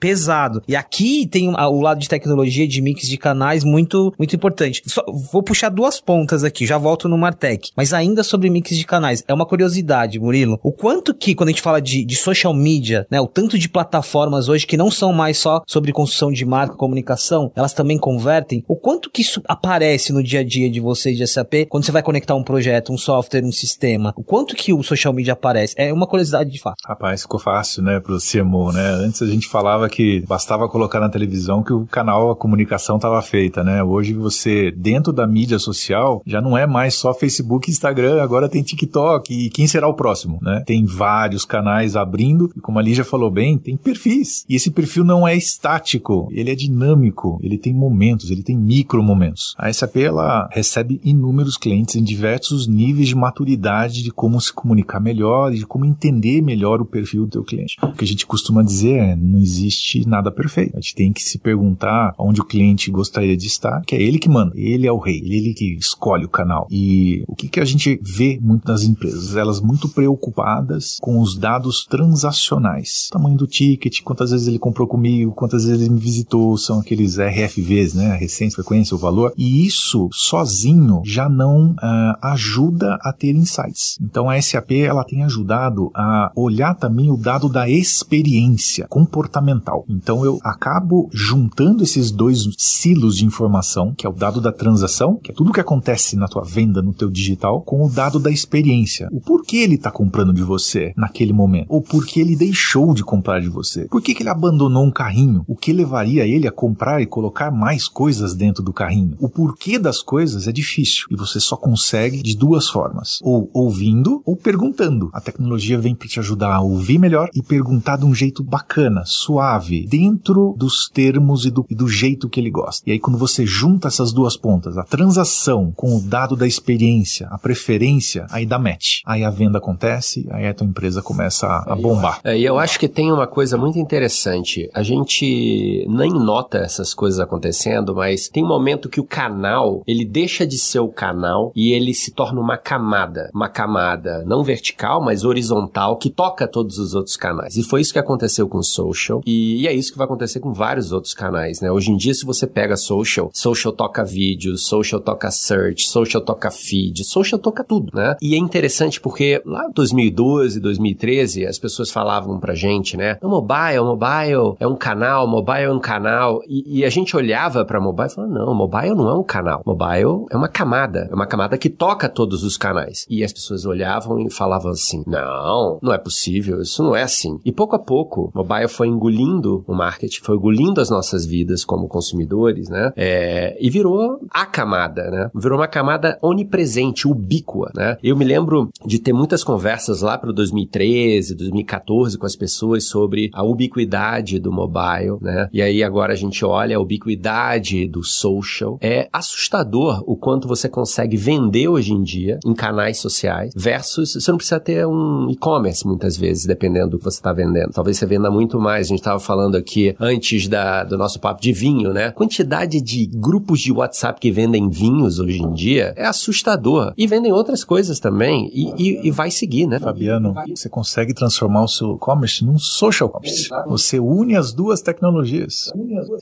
pesado, 0.00 0.62
e 0.66 0.74
aqui 0.74 1.26
tem 1.26 1.48
o 1.48 1.80
lado 1.80 2.00
de 2.00 2.08
tecnologia, 2.08 2.66
de 2.66 2.80
mix 2.82 3.06
de 3.06 3.16
canais 3.16 3.62
muito, 3.62 4.12
muito 4.18 4.34
importante. 4.34 4.82
Só, 4.86 5.04
vou 5.32 5.42
puxar 5.42 5.68
duas 5.68 6.00
pontas 6.00 6.42
aqui, 6.42 6.66
já 6.66 6.78
volto 6.78 7.08
no 7.08 7.16
Martech, 7.16 7.70
mas 7.76 7.92
ainda 7.92 8.22
sobre 8.22 8.50
mix 8.50 8.76
de 8.76 8.84
canais, 8.84 9.22
é 9.28 9.34
uma 9.34 9.46
curiosidade, 9.46 10.18
Murilo, 10.18 10.58
o 10.62 10.72
quanto 10.72 11.14
que, 11.14 11.34
quando 11.34 11.50
a 11.50 11.52
gente 11.52 11.62
fala 11.62 11.80
de, 11.80 12.04
de 12.04 12.16
social 12.16 12.52
media, 12.52 13.06
né, 13.10 13.20
o 13.20 13.26
tanto 13.26 13.58
de 13.58 13.68
plataformas 13.68 14.48
hoje 14.48 14.66
que 14.66 14.76
não 14.76 14.90
são 14.90 15.12
mais 15.12 15.38
só 15.38 15.62
sobre 15.66 15.92
construção 15.92 16.32
de 16.32 16.44
marca, 16.44 16.74
comunicação, 16.74 17.52
elas 17.54 17.72
também 17.72 17.98
convertem, 17.98 18.64
o 18.66 18.76
quanto 18.76 19.10
que 19.10 19.22
isso 19.22 19.42
aparece 19.46 20.12
no 20.12 20.22
dia 20.22 20.40
a 20.40 20.44
dia 20.44 20.70
de 20.70 20.80
vocês 20.80 21.16
de 21.16 21.26
SAP, 21.26 21.66
quando 21.68 21.84
você 21.84 21.92
vai 21.92 22.02
conectar 22.02 22.34
um 22.34 22.44
projeto, 22.44 22.92
um 22.92 22.98
software, 22.98 23.44
um 23.44 23.52
sistema, 23.52 24.12
o 24.16 24.24
quanto 24.24 24.54
que 24.54 24.72
o 24.72 24.82
social 24.82 25.12
media 25.12 25.34
aparece? 25.34 25.59
É 25.76 25.92
uma 25.92 26.06
curiosidade 26.06 26.50
de 26.50 26.60
fato. 26.60 26.76
Rapaz, 26.84 27.22
ficou 27.22 27.40
fácil, 27.40 27.82
né, 27.82 28.00
pro 28.00 28.18
CMO, 28.18 28.72
né? 28.72 28.90
Antes 29.04 29.22
a 29.22 29.26
gente 29.26 29.48
falava 29.48 29.88
que 29.88 30.20
bastava 30.26 30.68
colocar 30.68 31.00
na 31.00 31.08
televisão 31.08 31.62
que 31.62 31.72
o 31.72 31.86
canal, 31.86 32.30
a 32.30 32.36
comunicação 32.36 32.96
estava 32.96 33.20
feita, 33.22 33.62
né? 33.62 33.82
Hoje 33.82 34.12
você, 34.12 34.70
dentro 34.70 35.12
da 35.12 35.26
mídia 35.26 35.58
social, 35.58 36.22
já 36.26 36.40
não 36.40 36.56
é 36.56 36.66
mais 36.66 36.94
só 36.94 37.12
Facebook 37.14 37.68
e 37.68 37.72
Instagram, 37.72 38.22
agora 38.22 38.48
tem 38.48 38.62
TikTok 38.62 39.32
e 39.32 39.50
quem 39.50 39.66
será 39.66 39.88
o 39.88 39.94
próximo, 39.94 40.38
né? 40.42 40.62
Tem 40.66 40.84
vários 40.84 41.44
canais 41.44 41.96
abrindo 41.96 42.50
e 42.56 42.60
como 42.60 42.78
a 42.78 42.82
Lígia 42.82 43.04
falou 43.04 43.30
bem, 43.30 43.58
tem 43.58 43.76
perfis. 43.76 44.44
E 44.48 44.54
esse 44.54 44.70
perfil 44.70 45.04
não 45.04 45.26
é 45.26 45.36
estático, 45.36 46.28
ele 46.30 46.50
é 46.50 46.54
dinâmico, 46.54 47.38
ele 47.42 47.58
tem 47.58 47.74
momentos, 47.74 48.30
ele 48.30 48.42
tem 48.42 48.56
micro 48.56 49.02
momentos. 49.02 49.54
A 49.58 49.72
SAP, 49.72 49.96
ela 49.96 50.48
recebe 50.50 51.00
inúmeros 51.04 51.56
clientes 51.56 51.96
em 51.96 52.02
diversos 52.02 52.66
níveis 52.66 53.08
de 53.08 53.14
maturidade 53.14 54.02
de 54.02 54.10
como 54.10 54.40
se 54.40 54.52
comunicar 54.52 55.00
melhor 55.00 55.49
e 55.52 55.58
de 55.58 55.66
como 55.66 55.84
entender 55.84 56.40
melhor 56.42 56.80
o 56.80 56.84
perfil 56.84 57.24
do 57.24 57.30
teu 57.30 57.44
cliente. 57.44 57.76
O 57.82 57.92
que 57.92 58.04
a 58.04 58.06
gente 58.06 58.26
costuma 58.26 58.62
dizer 58.62 58.98
é, 58.98 59.16
não 59.16 59.38
existe 59.38 60.06
nada 60.06 60.30
perfeito. 60.30 60.76
A 60.76 60.80
gente 60.80 60.94
tem 60.94 61.12
que 61.12 61.22
se 61.22 61.38
perguntar 61.38 62.14
onde 62.18 62.40
o 62.40 62.44
cliente 62.44 62.90
gostaria 62.90 63.36
de 63.36 63.46
estar, 63.46 63.82
que 63.82 63.94
é 63.94 64.02
ele 64.02 64.18
que 64.18 64.28
manda, 64.28 64.52
ele 64.54 64.86
é 64.86 64.92
o 64.92 64.98
rei, 64.98 65.20
ele 65.24 65.54
que 65.54 65.74
escolhe 65.74 66.24
o 66.24 66.28
canal. 66.28 66.66
E 66.70 67.24
o 67.26 67.34
que, 67.34 67.48
que 67.48 67.60
a 67.60 67.64
gente 67.64 68.00
vê 68.02 68.38
muito 68.40 68.66
nas 68.66 68.82
empresas? 68.82 69.36
Elas 69.36 69.60
muito 69.60 69.88
preocupadas 69.88 70.96
com 71.00 71.20
os 71.20 71.36
dados 71.36 71.84
transacionais. 71.84 73.08
Tamanho 73.10 73.36
do 73.36 73.46
ticket, 73.46 74.00
quantas 74.02 74.30
vezes 74.30 74.46
ele 74.46 74.58
comprou 74.58 74.86
comigo, 74.86 75.32
quantas 75.32 75.64
vezes 75.64 75.80
ele 75.80 75.90
me 75.90 76.00
visitou, 76.00 76.56
são 76.56 76.80
aqueles 76.80 77.16
RFVs, 77.18 77.94
né? 77.94 78.16
Recência, 78.16 78.56
frequência, 78.56 78.94
o 78.94 78.98
valor. 78.98 79.32
E 79.36 79.66
isso 79.66 80.08
sozinho 80.12 81.02
já 81.04 81.28
não 81.28 81.72
uh, 81.72 82.16
ajuda 82.22 82.98
a 83.02 83.12
ter 83.12 83.34
insights. 83.34 83.98
Então 84.00 84.28
a 84.28 84.40
SAP 84.40 84.72
ela 84.72 85.04
tem 85.04 85.22
ajudado 85.40 85.90
a 85.94 86.30
olhar 86.36 86.74
também 86.74 87.10
o 87.10 87.16
dado 87.16 87.48
da 87.48 87.68
experiência 87.68 88.86
comportamental. 88.88 89.84
Então 89.88 90.24
eu 90.24 90.38
acabo 90.42 91.08
juntando 91.12 91.82
esses 91.82 92.10
dois 92.10 92.48
silos 92.58 93.16
de 93.16 93.24
informação, 93.24 93.94
que 93.96 94.06
é 94.06 94.10
o 94.10 94.12
dado 94.12 94.40
da 94.40 94.52
transação, 94.52 95.16
que 95.16 95.30
é 95.30 95.34
tudo 95.34 95.52
que 95.52 95.60
acontece 95.60 96.16
na 96.16 96.28
tua 96.28 96.44
venda, 96.44 96.82
no 96.82 96.92
teu 96.92 97.10
digital, 97.10 97.62
com 97.62 97.84
o 97.84 97.90
dado 97.90 98.18
da 98.18 98.30
experiência. 98.30 99.08
O 99.10 99.20
porquê 99.20 99.58
ele 99.58 99.76
está 99.76 99.90
comprando 99.90 100.32
de 100.32 100.42
você 100.42 100.92
naquele 100.96 101.32
momento, 101.32 101.66
ou 101.68 101.80
porquê 101.80 102.20
ele 102.20 102.36
deixou 102.36 102.92
de 102.92 103.02
comprar 103.02 103.40
de 103.40 103.48
você. 103.48 103.86
Por 103.86 104.02
que, 104.02 104.14
que 104.14 104.22
ele 104.22 104.30
abandonou 104.30 104.84
um 104.84 104.90
carrinho? 104.90 105.44
O 105.46 105.56
que 105.56 105.72
levaria 105.72 106.26
ele 106.26 106.46
a 106.46 106.52
comprar 106.52 107.00
e 107.00 107.06
colocar 107.06 107.50
mais 107.50 107.88
coisas 107.88 108.34
dentro 108.34 108.62
do 108.62 108.72
carrinho? 108.72 109.16
O 109.18 109.28
porquê 109.28 109.78
das 109.78 110.02
coisas 110.02 110.46
é 110.46 110.52
difícil 110.52 111.06
e 111.10 111.16
você 111.16 111.40
só 111.40 111.56
consegue 111.56 112.22
de 112.22 112.36
duas 112.36 112.68
formas: 112.68 113.18
ou 113.22 113.50
ouvindo 113.52 114.22
ou 114.24 114.36
perguntando. 114.36 115.10
A 115.12 115.20
tecnologia 115.30 115.78
vem 115.78 115.94
para 115.94 116.08
te 116.08 116.18
ajudar 116.18 116.54
a 116.54 116.60
ouvir 116.60 116.98
melhor 116.98 117.28
e 117.34 117.42
perguntar 117.42 117.96
de 117.96 118.04
um 118.04 118.14
jeito 118.14 118.42
bacana, 118.42 119.02
suave, 119.04 119.86
dentro 119.86 120.54
dos 120.56 120.88
termos 120.92 121.44
e 121.44 121.50
do, 121.50 121.64
e 121.68 121.74
do 121.74 121.88
jeito 121.88 122.28
que 122.28 122.40
ele 122.40 122.50
gosta. 122.50 122.88
E 122.88 122.92
aí, 122.92 122.98
quando 122.98 123.18
você 123.18 123.46
junta 123.46 123.88
essas 123.88 124.12
duas 124.12 124.36
pontas, 124.36 124.76
a 124.76 124.84
transação 124.84 125.72
com 125.74 125.96
o 125.96 126.00
dado 126.00 126.36
da 126.36 126.46
experiência, 126.46 127.26
a 127.30 127.38
preferência, 127.38 128.26
aí 128.30 128.46
dá 128.46 128.58
match. 128.58 129.00
Aí 129.06 129.24
a 129.24 129.30
venda 129.30 129.58
acontece, 129.58 130.26
aí 130.30 130.46
a 130.46 130.54
tua 130.54 130.66
empresa 130.66 131.02
começa 131.02 131.46
a, 131.46 131.72
a 131.72 131.76
bombar. 131.76 132.20
É, 132.24 132.38
e 132.38 132.44
eu 132.44 132.58
acho 132.58 132.78
que 132.78 132.88
tem 132.88 133.12
uma 133.12 133.26
coisa 133.26 133.56
muito 133.56 133.78
interessante. 133.78 134.68
A 134.74 134.82
gente 134.82 135.86
nem 135.88 136.10
nota 136.10 136.58
essas 136.58 136.94
coisas 136.94 137.20
acontecendo, 137.20 137.94
mas 137.94 138.28
tem 138.28 138.44
um 138.44 138.48
momento 138.48 138.88
que 138.88 139.00
o 139.00 139.04
canal, 139.04 139.82
ele 139.86 140.04
deixa 140.04 140.46
de 140.46 140.58
ser 140.58 140.80
o 140.80 140.88
canal 140.88 141.52
e 141.54 141.72
ele 141.72 141.94
se 141.94 142.12
torna 142.12 142.40
uma 142.40 142.56
camada. 142.56 143.30
Uma 143.34 143.48
camada 143.48 144.24
não 144.26 144.42
vertical, 144.42 145.02
mas 145.02 145.19
horizontal, 145.24 145.96
que 145.96 146.10
toca 146.10 146.46
todos 146.46 146.78
os 146.78 146.94
outros 146.94 147.16
canais. 147.16 147.56
E 147.56 147.62
foi 147.62 147.80
isso 147.80 147.92
que 147.92 147.98
aconteceu 147.98 148.48
com 148.48 148.58
o 148.58 148.62
social. 148.62 149.20
E, 149.26 149.62
e 149.62 149.66
é 149.66 149.72
isso 149.72 149.92
que 149.92 149.98
vai 149.98 150.06
acontecer 150.06 150.40
com 150.40 150.52
vários 150.52 150.92
outros 150.92 151.14
canais, 151.14 151.60
né? 151.60 151.70
Hoje 151.70 151.90
em 151.90 151.96
dia, 151.96 152.14
se 152.14 152.24
você 152.24 152.46
pega 152.46 152.76
social, 152.76 153.30
social 153.32 153.72
toca 153.72 154.04
vídeo, 154.04 154.56
social 154.56 155.00
toca 155.00 155.30
search, 155.30 155.88
social 155.88 156.22
toca 156.22 156.50
feed, 156.50 157.04
social 157.04 157.38
toca 157.38 157.64
tudo, 157.64 157.92
né? 157.94 158.16
E 158.20 158.34
é 158.34 158.38
interessante 158.38 159.00
porque 159.00 159.40
lá 159.44 159.66
em 159.66 159.72
2012, 159.72 160.60
2013, 160.60 161.46
as 161.46 161.58
pessoas 161.58 161.90
falavam 161.90 162.38
pra 162.38 162.54
gente, 162.54 162.96
né? 162.96 163.18
O 163.22 163.28
mobile, 163.28 163.78
o 163.78 163.84
mobile 163.84 164.56
é 164.58 164.66
um 164.66 164.76
canal, 164.76 165.26
mobile 165.26 165.64
é 165.64 165.72
um 165.72 165.80
canal. 165.80 166.40
E, 166.48 166.80
e 166.80 166.84
a 166.84 166.90
gente 166.90 167.16
olhava 167.16 167.64
pra 167.64 167.80
mobile 167.80 168.08
e 168.08 168.14
falava, 168.14 168.32
não, 168.32 168.54
mobile 168.54 168.94
não 168.94 169.08
é 169.08 169.14
um 169.14 169.22
canal. 169.22 169.62
Mobile 169.64 170.26
é 170.30 170.36
uma 170.36 170.48
camada. 170.48 171.08
É 171.10 171.14
uma 171.14 171.26
camada 171.26 171.58
que 171.58 171.68
toca 171.68 172.08
todos 172.08 172.42
os 172.42 172.56
canais. 172.56 173.06
E 173.08 173.24
as 173.24 173.32
pessoas 173.32 173.64
olhavam 173.64 174.20
e 174.20 174.30
falavam 174.30 174.70
assim, 174.70 175.02
não, 175.10 175.78
não 175.82 175.92
é 175.92 175.98
possível, 175.98 176.60
isso 176.62 176.82
não 176.82 176.94
é 176.94 177.02
assim. 177.02 177.40
E 177.44 177.50
pouco 177.52 177.74
a 177.74 177.78
pouco, 177.78 178.30
mobile 178.34 178.68
foi 178.68 178.86
engolindo 178.86 179.64
o 179.66 179.74
marketing, 179.74 180.20
foi 180.22 180.36
engolindo 180.36 180.80
as 180.80 180.88
nossas 180.88 181.26
vidas 181.26 181.64
como 181.64 181.88
consumidores, 181.88 182.68
né? 182.68 182.92
É, 182.96 183.56
e 183.60 183.68
virou 183.68 184.20
a 184.30 184.46
camada, 184.46 185.10
né? 185.10 185.30
Virou 185.34 185.58
uma 185.58 185.66
camada 185.66 186.18
onipresente, 186.22 187.08
ubíqua, 187.08 187.70
né? 187.74 187.96
Eu 188.02 188.16
me 188.16 188.24
lembro 188.24 188.70
de 188.86 188.98
ter 189.00 189.12
muitas 189.12 189.42
conversas 189.42 190.00
lá 190.00 190.16
para 190.16 190.32
2013, 190.32 191.34
2014 191.34 192.16
com 192.16 192.26
as 192.26 192.36
pessoas 192.36 192.84
sobre 192.88 193.30
a 193.32 193.42
ubiquidade 193.42 194.38
do 194.38 194.52
mobile, 194.52 195.18
né? 195.20 195.48
E 195.52 195.60
aí 195.60 195.82
agora 195.82 196.12
a 196.12 196.16
gente 196.16 196.44
olha 196.44 196.76
a 196.76 196.80
ubiquidade 196.80 197.88
do 197.88 198.04
social. 198.04 198.78
É 198.80 199.08
assustador 199.12 200.04
o 200.06 200.16
quanto 200.16 200.46
você 200.46 200.68
consegue 200.68 201.16
vender 201.16 201.68
hoje 201.68 201.92
em 201.92 202.02
dia 202.02 202.38
em 202.44 202.54
canais 202.54 202.98
sociais 202.98 203.52
versus 203.56 204.20
você 204.20 204.30
não 204.30 204.38
precisa 204.38 204.60
ter 204.60 204.86
um, 204.86 204.92
com 205.00 205.30
e-commerce 205.30 205.86
muitas 205.86 206.16
vezes, 206.16 206.44
dependendo 206.44 206.90
do 206.90 206.98
que 206.98 207.04
você 207.04 207.18
está 207.18 207.32
vendendo. 207.32 207.72
Talvez 207.72 207.96
você 207.96 208.06
venda 208.06 208.30
muito 208.30 208.58
mais. 208.60 208.86
A 208.86 208.90
gente 208.90 208.98
estava 208.98 209.18
falando 209.18 209.56
aqui 209.56 209.94
antes 209.98 210.48
da, 210.48 210.84
do 210.84 210.98
nosso 210.98 211.18
papo 211.18 211.40
de 211.40 211.52
vinho, 211.52 211.92
né? 211.92 212.06
A 212.06 212.12
quantidade 212.12 212.80
de 212.80 213.06
grupos 213.06 213.60
de 213.60 213.72
WhatsApp 213.72 214.20
que 214.20 214.30
vendem 214.30 214.68
vinhos 214.68 215.18
hoje 215.18 215.42
em 215.42 215.52
dia 215.52 215.94
é 215.96 216.06
assustador. 216.06 216.92
E 216.96 217.06
vendem 217.06 217.32
outras 217.32 217.64
coisas 217.64 217.98
também. 217.98 218.50
E, 218.52 218.72
e, 218.76 219.08
e 219.08 219.10
vai 219.10 219.30
seguir, 219.30 219.66
né? 219.66 219.78
Fabiano, 219.78 220.34
você 220.54 220.68
consegue 220.68 221.14
transformar 221.14 221.64
o 221.64 221.68
seu 221.68 221.94
e-commerce 221.96 222.44
num 222.44 222.58
social 222.58 223.08
commerce. 223.08 223.48
Você 223.66 223.98
une 223.98 224.36
as 224.36 224.52
duas 224.52 224.82
tecnologias. 224.82 225.72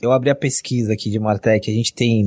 Eu 0.01 0.11
abri 0.11 0.29
a 0.29 0.35
pesquisa 0.35 0.93
aqui 0.93 1.09
de 1.09 1.19
Martech. 1.19 1.69
A 1.69 1.73
gente 1.73 1.93
tem, 1.93 2.23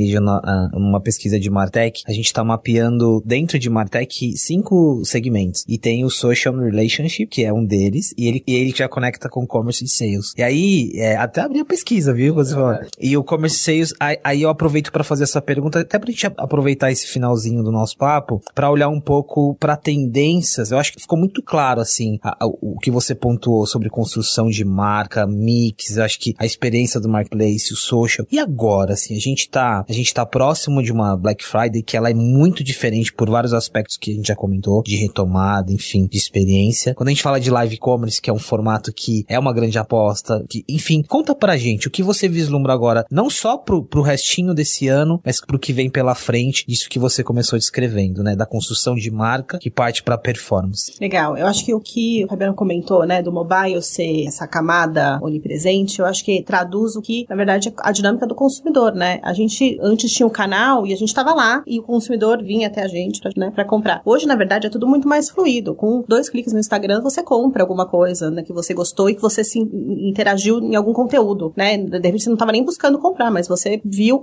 uma 0.75 1.01
pesquisa 1.01 1.39
de 1.39 1.51
Martech. 1.51 2.03
A 2.07 2.13
gente 2.13 2.27
está 2.27 2.45
mapeando 2.45 3.23
dentro 3.25 3.59
de 3.59 3.71
Martech 3.71 4.37
cinco 4.37 5.03
segmentos. 5.05 5.65
E 5.69 5.79
tem 5.79 6.05
o 6.05 6.11
Social 6.11 6.42
Relationship, 6.51 7.27
que 7.27 7.45
é 7.45 7.53
um 7.53 7.65
deles. 7.65 8.15
E 8.17 8.29
ele, 8.29 8.43
e 8.47 8.55
ele 8.55 8.73
já 8.75 8.89
conecta 8.89 9.29
com 9.29 9.47
Commerce 9.47 9.85
e 9.85 9.89
Sales. 9.89 10.33
E 10.37 10.43
aí, 10.43 10.93
é, 10.97 11.17
até 11.17 11.41
abri 11.41 11.61
a 11.61 11.65
pesquisa, 11.65 12.13
viu? 12.13 12.35
Você 12.35 12.55
falou. 12.55 12.79
E 13.01 13.17
o 13.17 13.25
Commerce 13.25 13.59
Sales, 13.59 13.95
aí, 14.01 14.19
aí 14.23 14.43
eu 14.43 14.51
aproveito 14.51 14.91
para 14.91 15.05
fazer 15.05 15.25
essa 15.25 15.41
pergunta, 15.41 15.81
até 15.81 15.99
pra 15.99 16.11
gente 16.11 16.27
aproveitar 16.27 16.91
esse 16.91 17.07
finalzinho 17.07 17.63
do 17.63 17.71
nosso 17.71 17.97
papo, 17.97 18.43
para 18.55 18.71
olhar 18.71 18.89
um 18.89 19.01
pouco 19.01 19.55
para 19.59 19.77
tendências. 19.77 20.71
Eu 20.71 20.79
acho 20.79 20.93
que 20.93 21.01
ficou 21.01 21.19
muito 21.19 21.43
claro, 21.43 21.81
assim, 21.81 22.19
a, 22.23 22.45
a, 22.45 22.47
o 22.47 22.79
que 22.81 22.91
você 22.91 23.15
pontuou 23.15 23.67
sobre 23.67 23.89
construção 23.89 24.49
de 24.49 24.65
marca, 24.65 25.27
mix, 25.27 25.97
eu 25.97 26.05
acho 26.05 26.19
que 26.19 26.35
a 26.39 26.47
experiência 26.47 27.01
do 27.01 27.09
marketplace, 27.09 27.73
o 27.73 27.77
social. 27.77 28.27
E 28.31 28.39
agora, 28.39 28.95
assim, 28.95 29.17
a 29.17 29.21
gente 29.21 29.49
tá, 29.49 29.85
a 29.89 29.93
gente 29.93 30.13
tá 30.13 30.25
próximo 30.25 30.83
de 30.83 30.93
uma 30.93 31.17
Black 31.17 31.45
Friday 31.45 31.83
que 31.83 31.97
ela 31.97 32.11
é 32.11 32.15
muito 32.15 32.65
diferente 32.65 33.13
por 33.13 33.29
vários 33.29 33.53
aspectos 33.53 33.97
que 33.97 34.13
a 34.13 34.15
gente 34.15 34.29
já 34.29 34.37
comentou, 34.37 34.83
de 34.83 34.97
retomada, 34.97 35.73
enfim, 35.73 36.07
de 36.07 36.19
experiência. 36.33 36.95
Quando 36.95 37.09
a 37.09 37.13
gente 37.13 37.23
fala 37.23 37.39
de 37.39 37.51
live 37.51 37.77
commerce, 37.77 38.21
que 38.21 38.31
é 38.31 38.33
um 38.33 38.39
formato 38.39 38.93
que 38.93 39.25
é 39.29 39.39
uma 39.39 39.53
grande 39.53 39.79
aposta, 39.79 40.45
que, 40.49 40.65
enfim, 40.67 41.03
conta 41.03 41.35
pra 41.35 41.57
gente 41.57 41.87
o 41.87 41.91
que 41.91 42.03
você 42.03 42.29
vislumbra 42.29 42.73
agora, 42.73 43.05
não 43.11 43.29
só 43.29 43.59
pro, 43.59 43.85
pro 43.85 44.01
restinho 44.01 44.55
desse 44.55 44.89
ano, 44.89 45.21
mas 45.25 45.41
pro 45.41 45.59
que 45.59 45.73
vem 45.73 45.91
pela 45.91 46.15
frente, 46.15 46.65
disso 46.67 46.89
que 46.89 46.99
você 46.99 47.23
começou 47.23 47.59
descrevendo, 47.59 48.23
né, 48.23 48.35
da 48.35 48.47
construção 48.47 48.95
de 48.95 49.11
marca 49.11 49.59
que 49.59 49.71
parte 49.71 50.03
para 50.03 50.17
performance. 50.17 50.93
Legal. 51.01 51.37
Eu 51.37 51.47
acho 51.47 51.65
que 51.65 51.75
o 51.75 51.81
que 51.81 52.25
o 52.25 52.29
Fabiano 52.29 52.55
comentou, 52.55 53.05
né, 53.07 53.23
do 53.23 53.31
mobile 53.31 53.83
ser 53.83 54.27
essa 54.27 54.47
camada 54.47 55.19
onipresente, 55.23 56.01
eu 56.01 56.07
acho 56.07 56.25
que 56.25 56.43
traduz 56.43 56.97
o 56.97 57.03
que, 57.03 57.27
na 57.29 57.37
verdade, 57.37 57.73
a 57.79 57.93
dinâmica 57.93 58.27
do 58.27 58.35
consumidor, 58.35 58.95
né? 58.95 59.21
A 59.23 59.33
gente 59.33 59.79
antes 59.83 60.11
tinha 60.13 60.27
um 60.27 60.31
canal 60.31 60.87
e 60.87 60.93
a 60.93 60.97
gente 60.97 61.09
estava 61.09 61.35
lá 61.35 61.63
e 61.67 61.79
o 61.79 61.83
consumidor 61.83 62.43
vinha 62.43 62.69
até 62.69 62.83
a 62.83 62.89
gente, 62.89 63.21
né, 63.37 63.51
para 63.51 63.65
comprar. 63.65 64.01
Hoje, 64.05 64.27
na 64.27 64.37
verdade, 64.37 64.67
é 64.67 64.71
tudo 64.71 64.87
muito 64.87 65.07
mais 65.07 65.29
fluido. 65.29 65.75
Com 65.75 66.05
dois 66.13 66.29
cliques 66.29 66.53
no 66.53 66.59
Instagram, 66.59 67.01
você 67.01 67.23
compra 67.23 67.63
alguma 67.63 67.87
coisa, 67.87 68.31
né, 68.31 68.43
que 68.43 68.53
você 68.53 68.75
gostou 68.75 69.09
e 69.09 69.15
que 69.15 69.23
você 69.23 69.43
se 69.43 69.59
interagiu 69.59 70.59
em 70.59 70.77
algum 70.77 70.93
conteúdo, 70.93 71.55
né? 71.57 71.79
De 71.79 71.97
repente 71.97 72.25
você 72.25 72.29
não 72.29 72.35
estava 72.35 72.53
nem 72.53 72.63
buscando 72.63 72.99
comprar, 72.99 73.31
mas 73.31 73.49
você 73.49 73.81
viu, 73.83 74.21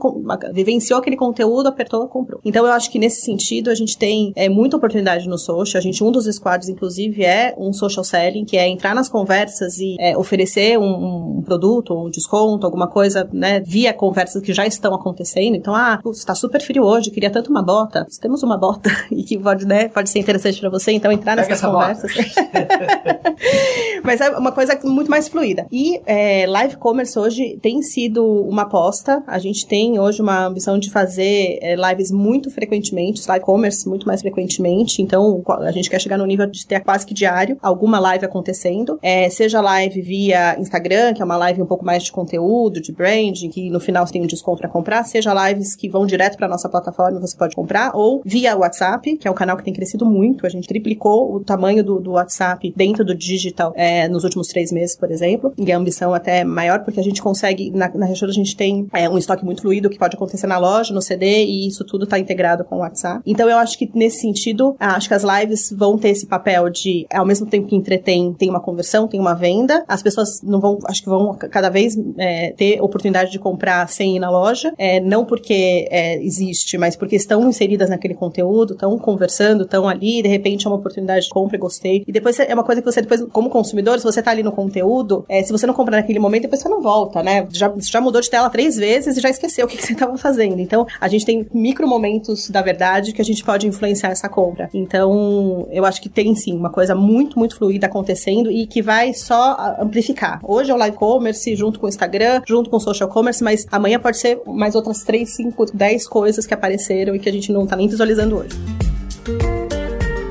vivenciou 0.53 0.99
aquele 0.99 1.17
conteúdo, 1.17 1.67
apertou, 1.67 2.07
comprou. 2.07 2.39
Então 2.45 2.63
eu 2.63 2.71
acho 2.71 2.91
que 2.91 2.99
nesse 2.99 3.21
sentido 3.21 3.71
a 3.71 3.75
gente 3.75 3.97
tem 3.97 4.31
é, 4.35 4.47
muita 4.47 4.77
oportunidade 4.77 5.27
no 5.27 5.37
social. 5.37 5.79
A 5.79 5.81
gente 5.81 6.03
um 6.03 6.11
dos 6.11 6.25
squads 6.25 6.69
inclusive 6.69 7.23
é 7.23 7.55
um 7.57 7.73
social 7.73 8.03
selling, 8.03 8.45
que 8.45 8.55
é 8.55 8.67
entrar 8.67 8.93
nas 8.93 9.09
conversas 9.09 9.79
e 9.79 9.95
é, 9.99 10.15
oferecer 10.15 10.77
um, 10.77 11.37
um, 11.37 11.41
produto, 11.41 11.93
um 11.93 12.09
desconto, 12.09 12.67
alguma 12.67 12.87
coisa, 12.87 13.27
né, 13.33 13.61
via 13.61 13.93
conversas 13.93 14.43
que 14.43 14.53
já 14.53 14.67
estão 14.67 14.93
acontecendo. 14.93 15.55
Então, 15.55 15.73
ah, 15.73 15.99
está 16.11 16.35
super 16.35 16.61
frio 16.61 16.83
hoje, 16.83 17.09
queria 17.09 17.31
tanto 17.31 17.49
uma 17.49 17.63
bota. 17.63 18.01
Nós 18.03 18.17
temos 18.17 18.43
uma 18.43 18.57
bota 18.57 18.91
e 19.11 19.23
que 19.23 19.39
pode, 19.39 19.65
né, 19.65 19.87
pode 19.87 20.09
ser 20.09 20.19
interessante 20.19 20.59
para 20.59 20.69
você, 20.69 20.91
então 20.91 21.11
entrar 21.11 21.35
nessas 21.35 21.61
conversas. 21.61 21.78
Mas 24.03 24.21
é 24.21 24.29
uma 24.29 24.51
coisa 24.51 24.77
muito 24.83 25.09
mais 25.09 25.27
fluida. 25.27 25.67
E 25.71 26.01
é, 26.05 26.45
live 26.47 26.77
commerce 26.77 27.17
hoje 27.17 27.57
tem 27.61 27.81
sido 27.81 28.25
uma 28.25 28.63
aposta. 28.63 29.23
A 29.27 29.39
gente 29.39 29.67
tem 29.67 29.99
hoje 29.99 30.21
uma 30.21 30.45
ambição 30.45 30.77
de 30.77 30.89
fazer 30.89 31.59
é, 31.61 31.75
lives 31.75 32.11
muito 32.11 32.49
frequentemente, 32.49 33.21
live 33.27 33.45
commerce 33.45 33.87
muito 33.87 34.07
mais 34.07 34.21
frequentemente. 34.21 35.01
Então, 35.01 35.43
a 35.59 35.71
gente 35.71 35.89
quer 35.89 35.99
chegar 35.99 36.17
no 36.17 36.25
nível 36.25 36.47
de 36.47 36.65
ter 36.65 36.79
quase 36.81 37.05
que 37.05 37.13
diário 37.13 37.57
alguma 37.61 37.99
live 37.99 38.25
acontecendo. 38.25 38.97
É, 39.01 39.29
seja 39.29 39.61
live 39.61 40.01
via 40.01 40.59
Instagram, 40.59 41.13
que 41.13 41.21
é 41.21 41.25
uma 41.25 41.37
live 41.37 41.61
um 41.61 41.65
pouco 41.65 41.85
mais 41.85 42.03
de 42.03 42.11
conteúdo, 42.11 42.81
de 42.81 42.91
branding, 42.91 43.49
que 43.49 43.69
no 43.69 43.79
final 43.79 44.05
você 44.05 44.13
tem 44.13 44.21
um 44.21 44.27
desconto 44.27 44.59
para 44.59 44.69
comprar, 44.69 45.03
seja 45.03 45.33
lives 45.47 45.75
que 45.75 45.89
vão 45.89 46.05
direto 46.05 46.37
para 46.37 46.47
nossa 46.47 46.67
plataforma, 46.67 47.19
você 47.19 47.37
pode 47.37 47.55
comprar, 47.55 47.91
ou 47.93 48.21
via 48.25 48.57
WhatsApp, 48.57 49.17
que 49.17 49.27
é 49.27 49.31
um 49.31 49.35
canal 49.35 49.57
que 49.57 49.63
tem 49.63 49.73
crescido 49.73 50.05
muito. 50.05 50.45
A 50.45 50.49
gente 50.49 50.67
triplicou 50.67 51.35
o 51.35 51.39
tamanho 51.39 51.68
do, 51.83 51.99
do 51.99 52.11
WhatsApp 52.11 52.73
dentro 52.75 53.05
do 53.05 53.15
digital 53.15 53.73
é, 53.75 54.07
nos 54.07 54.23
últimos 54.23 54.47
três 54.47 54.71
meses, 54.71 54.95
por 54.95 55.11
exemplo. 55.11 55.53
E 55.57 55.71
a 55.71 55.77
ambição 55.77 56.13
até 56.13 56.39
é 56.39 56.43
maior, 56.43 56.83
porque 56.83 56.99
a 56.99 57.03
gente 57.03 57.21
consegue, 57.21 57.71
na, 57.71 57.89
na 57.93 58.05
a 58.09 58.31
gente 58.31 58.55
tem 58.55 58.87
é, 58.93 59.07
um 59.09 59.17
estoque 59.17 59.45
muito 59.45 59.61
fluido 59.61 59.89
que 59.89 59.97
pode 59.97 60.15
acontecer 60.15 60.47
na 60.47 60.57
loja, 60.57 60.93
no 60.93 61.01
CD, 61.01 61.45
e 61.45 61.67
isso 61.67 61.85
tudo 61.85 62.03
está 62.03 62.19
integrado 62.19 62.63
com 62.63 62.77
o 62.77 62.79
WhatsApp. 62.79 63.21
Então 63.25 63.49
eu 63.49 63.57
acho 63.57 63.77
que 63.77 63.89
nesse 63.93 64.21
sentido, 64.21 64.75
acho 64.79 65.07
que 65.07 65.13
as 65.13 65.23
lives 65.23 65.73
vão 65.75 65.97
ter 65.97 66.09
esse 66.09 66.25
papel 66.25 66.69
de, 66.69 67.05
ao 67.13 67.25
mesmo 67.25 67.45
tempo 67.45 67.67
que 67.67 67.75
entretém, 67.75 68.33
tem 68.33 68.49
uma 68.49 68.59
conversão, 68.59 69.07
tem 69.07 69.19
uma 69.19 69.33
venda. 69.33 69.83
As 69.87 70.01
pessoas 70.01 70.41
não 70.43 70.59
vão, 70.59 70.79
acho 70.85 71.01
que 71.01 71.09
vão 71.09 71.35
cada 71.35 71.69
vez 71.69 71.97
é, 72.17 72.51
ter 72.51 72.81
oportunidade 72.81 73.31
de 73.31 73.39
comprar 73.39 73.87
sem 73.89 74.15
ir 74.15 74.19
na 74.19 74.29
loja, 74.29 74.73
é, 74.77 74.99
não 74.99 75.25
porque 75.25 75.87
é, 75.89 76.21
existe, 76.23 76.77
mas 76.77 76.95
porque 76.95 77.15
estão 77.15 77.47
inseridas 77.47 77.89
naquele 77.89 78.13
conteúdo, 78.13 78.73
estão 78.73 78.97
conversando, 78.97 79.63
estão 79.63 79.87
ali, 79.87 80.21
de 80.21 80.27
repente 80.27 80.65
é 80.65 80.69
uma 80.69 80.77
oportunidade 80.77 81.25
de 81.25 81.29
compra, 81.29 81.57
gostei. 81.59 82.03
E 82.07 82.11
depois 82.11 82.39
é 82.39 82.53
uma 82.53 82.63
coisa 82.63 82.81
que 82.81 82.91
você 82.91 83.01
depois, 83.01 83.23
como 83.31 83.49
consumidor, 83.49 83.99
se 83.99 84.03
você 84.03 84.21
tá 84.21 84.31
ali 84.31 84.43
no 84.43 84.51
conteúdo, 84.51 85.25
é, 85.27 85.43
se 85.43 85.51
você 85.51 85.67
não 85.67 85.73
compra 85.73 85.97
naquele 85.97 86.19
momento, 86.19 86.43
depois 86.43 86.61
você 86.61 86.69
não 86.69 86.81
volta, 86.81 87.21
né? 87.21 87.47
Já, 87.51 87.71
já 87.77 88.01
mudou 88.01 88.21
de 88.21 88.29
tela 88.29 88.49
três 88.49 88.77
vezes 88.77 89.17
e 89.17 89.21
já 89.21 89.29
esqueceu 89.29 89.65
o 89.65 89.69
que, 89.69 89.77
que 89.77 89.85
você 89.85 89.93
estava 89.93 90.17
fazendo. 90.17 90.59
Então, 90.59 90.87
a 90.99 91.07
gente 91.07 91.25
tem 91.25 91.47
micro 91.53 91.87
momentos 91.87 92.49
da 92.49 92.61
verdade 92.61 93.13
que 93.13 93.21
a 93.21 93.25
gente 93.25 93.43
pode 93.43 93.67
influenciar 93.67 94.09
essa 94.09 94.29
compra. 94.29 94.69
Então, 94.73 95.67
eu 95.71 95.85
acho 95.85 96.01
que 96.01 96.09
tem 96.09 96.33
sim 96.35 96.55
uma 96.55 96.69
coisa 96.69 96.95
muito, 96.95 97.37
muito 97.37 97.55
fluida 97.55 97.87
acontecendo 97.87 98.51
e 98.51 98.65
que 98.65 98.81
vai 98.81 99.13
só 99.13 99.77
amplificar. 99.79 100.39
Hoje 100.43 100.71
é 100.71 100.73
o 100.73 100.77
live 100.77 100.97
commerce 100.97 101.55
junto 101.55 101.79
com 101.79 101.85
o 101.85 101.89
Instagram, 101.89 102.41
junto 102.47 102.69
com 102.69 102.77
o 102.77 102.79
social 102.79 103.09
commerce, 103.09 103.43
mas 103.43 103.65
amanhã 103.71 103.99
pode 103.99 104.17
ser 104.17 104.41
mais 104.45 104.75
outras 104.75 105.03
3, 105.03 105.29
5, 105.29 105.65
10 105.73 106.07
coisas 106.07 106.45
que 106.45 106.53
apareceram 106.53 107.15
e 107.15 107.19
que 107.19 107.29
a 107.29 107.31
gente 107.31 107.51
não 107.51 107.65
tá 107.65 107.75
nem 107.75 107.87
visualizando 107.87 108.37
hoje. 108.37 109.58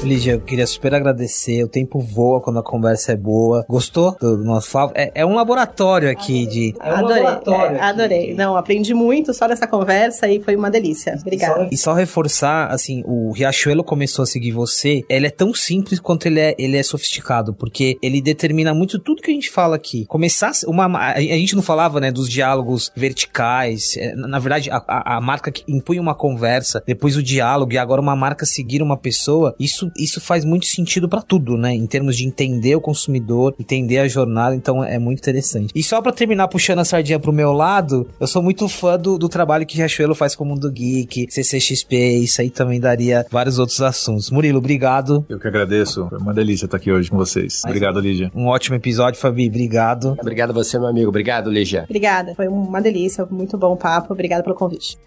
Lígia, 0.09 0.33
eu 0.33 0.41
queria 0.41 0.67
super 0.67 0.95
agradecer. 0.95 1.63
O 1.63 1.69
tempo 1.69 2.01
voa 2.01 2.41
quando 2.41 2.59
a 2.59 2.63
conversa 2.63 3.13
é 3.13 3.17
boa. 3.17 3.67
Gostou 3.69 4.17
do, 4.19 4.39
nosso 4.39 4.71
favo? 4.71 4.91
É, 4.95 5.13
é, 5.15 5.27
um 5.27 5.35
laboratório 5.35 6.11
aqui 6.11 6.47
de. 6.47 6.75
É 6.81 6.95
um 6.95 6.97
adorei, 6.97 7.23
laboratório 7.23 7.77
é, 7.77 7.81
adorei. 7.81 8.35
Não, 8.35 8.57
aprendi 8.57 8.95
muito 8.95 9.35
só 9.35 9.47
nessa 9.47 9.67
conversa 9.67 10.27
e 10.27 10.43
foi 10.43 10.57
uma 10.57 10.71
delícia. 10.71 11.15
Obrigada. 11.21 11.69
E 11.71 11.77
só, 11.77 11.93
reforçar, 11.93 12.69
assim, 12.73 13.03
o 13.05 13.33
Riachuelo 13.33 13.85
começou 13.85 14.23
a 14.23 14.27
seguir 14.27 14.51
você. 14.51 15.03
Ele 15.11 15.27
é 15.27 15.31
tão 15.31 15.53
simples 15.53 16.01
quanto 16.01 16.25
ele 16.25 16.41
é, 16.41 16.55
ele 16.59 16.79
é 16.79 16.83
sofisticado, 16.83 17.53
porque 17.53 17.99
ele 18.01 18.23
determina 18.23 18.73
muito 18.73 18.99
tudo 18.99 19.21
que 19.21 19.31
a 19.31 19.35
gente 19.35 19.51
fala 19.51 19.77
aqui. 19.77 20.07
Começar 20.07 20.53
uma. 20.67 20.87
A 21.13 21.21
gente 21.21 21.55
não 21.55 21.63
falava, 21.63 22.01
né, 22.01 22.11
dos 22.11 22.31
diálogos 22.31 22.91
verticais. 22.97 23.95
É, 23.99 24.15
na 24.15 24.39
verdade, 24.39 24.71
a, 24.71 24.83
a, 24.89 25.17
a 25.19 25.21
marca 25.21 25.53
que 25.53 25.63
impunha 25.69 26.01
uma 26.01 26.15
conversa, 26.15 26.83
depois 26.87 27.15
o 27.15 27.23
diálogo, 27.23 27.75
e 27.75 27.79
agora 27.79 28.01
uma 28.01 28.17
marca 28.17 28.47
seguir 28.47 28.81
uma 28.81 28.97
pessoa. 28.97 29.55
Isso 29.61 29.91
isso 29.99 30.21
faz 30.21 30.45
muito 30.45 30.67
sentido 30.67 31.09
para 31.09 31.23
tudo, 31.23 31.57
né? 31.57 31.75
Em 31.75 31.87
termos 31.87 32.17
de 32.17 32.27
entender 32.27 32.77
o 32.77 32.81
consumidor, 32.81 33.55
entender 33.59 33.99
a 33.99 34.09
jornada, 34.09 34.55
então 34.55 34.83
é 34.83 34.99
muito 34.99 35.19
interessante. 35.19 35.73
E 35.75 35.83
só 35.83 36.01
para 36.01 36.13
terminar 36.13 36.49
puxando 36.49 36.79
a 36.79 36.85
sardinha 36.85 37.19
pro 37.19 37.33
meu 37.33 37.53
lado, 37.53 38.07
eu 38.21 38.27
sou 38.27 38.43
muito 38.43 38.69
fã 38.69 38.99
do, 38.99 39.19
do 39.19 39.29
trabalho 39.29 39.67
que 39.67 39.77
Riachuelo 39.77 40.15
faz 40.15 40.35
com 40.35 40.45
o 40.45 40.47
Mundo 40.47 40.71
Geek, 40.71 41.29
CCXP, 41.31 41.97
isso 42.19 42.41
aí 42.41 42.51
também 42.51 42.81
daria 42.81 43.27
vários 43.31 43.59
outros 43.59 43.81
assuntos. 43.81 44.31
Murilo, 44.31 44.59
obrigado. 44.59 45.25
Eu 45.29 45.39
que 45.39 45.49
agradeço. 45.49 46.09
Foi 46.09 46.19
uma 46.19 46.35
delícia 46.35 46.67
estar 46.67 46.77
aqui 46.77 46.93
hoje 46.93 47.11
com 47.11 47.17
vocês. 47.17 47.61
Mas, 47.65 47.71
obrigado, 47.71 48.01
Lígia. 48.01 48.31
Um 48.35 48.47
ótimo 48.47 48.77
episódio, 48.77 49.21
Fabi. 49.21 49.49
Obrigado. 49.49 50.17
Obrigado 50.21 50.51
a 50.51 50.55
você, 50.55 50.79
meu 50.79 50.89
amigo. 50.89 51.09
Obrigado, 51.09 51.51
Lígia. 51.51 51.85
Obrigada. 51.85 52.35
Foi 52.35 52.49
uma 52.49 52.81
delícia. 52.81 53.27
Muito 53.31 53.57
bom 53.57 53.77
papo. 53.77 54.13
Obrigada 54.13 54.43
pelo 54.43 54.55
convite. 54.55 54.99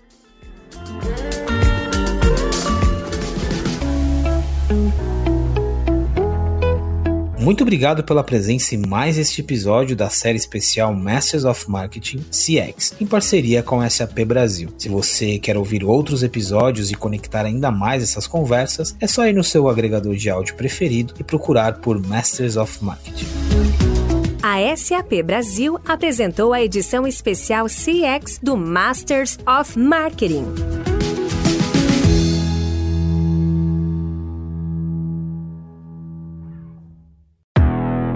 Muito 7.42 7.64
obrigado 7.64 8.04
pela 8.04 8.24
presença 8.24 8.76
em 8.76 8.86
mais 8.86 9.18
este 9.18 9.42
episódio 9.42 9.96
da 9.96 10.10
série 10.12 10.38
especial 10.38 10.94
Masters 10.94 11.44
of 11.44 11.72
Marketing 11.72 12.20
CX, 12.30 12.94
em 13.02 13.08
parceria 13.08 13.64
com 13.64 13.82
a 13.82 13.90
SAP 13.90 14.20
Brasil. 14.28 14.70
Se 14.78 14.88
você 14.88 15.40
quer 15.40 15.58
ouvir 15.58 15.84
outros 15.84 16.22
episódios 16.22 16.92
e 16.92 16.96
conectar 16.96 17.44
ainda 17.44 17.72
mais 17.72 18.04
essas 18.04 18.28
conversas, 18.28 18.96
é 19.00 19.08
só 19.08 19.26
ir 19.26 19.34
no 19.34 19.44
seu 19.44 19.68
agregador 19.68 20.16
de 20.16 20.30
áudio 20.30 20.54
preferido 20.54 21.16
e 21.20 21.24
procurar 21.24 21.78
por 21.78 22.00
Masters 22.00 22.58
of 22.58 22.78
Marketing. 22.86 23.26
A 24.44 24.78
SAP 24.78 25.24
Brasil 25.26 25.80
apresentou 25.84 26.54
a 26.54 26.62
edição 26.62 27.08
especial 27.08 27.66
CX 27.66 28.40
do 28.42 28.56
Masters 28.56 29.40
of 29.48 29.80
Marketing. 29.80 30.46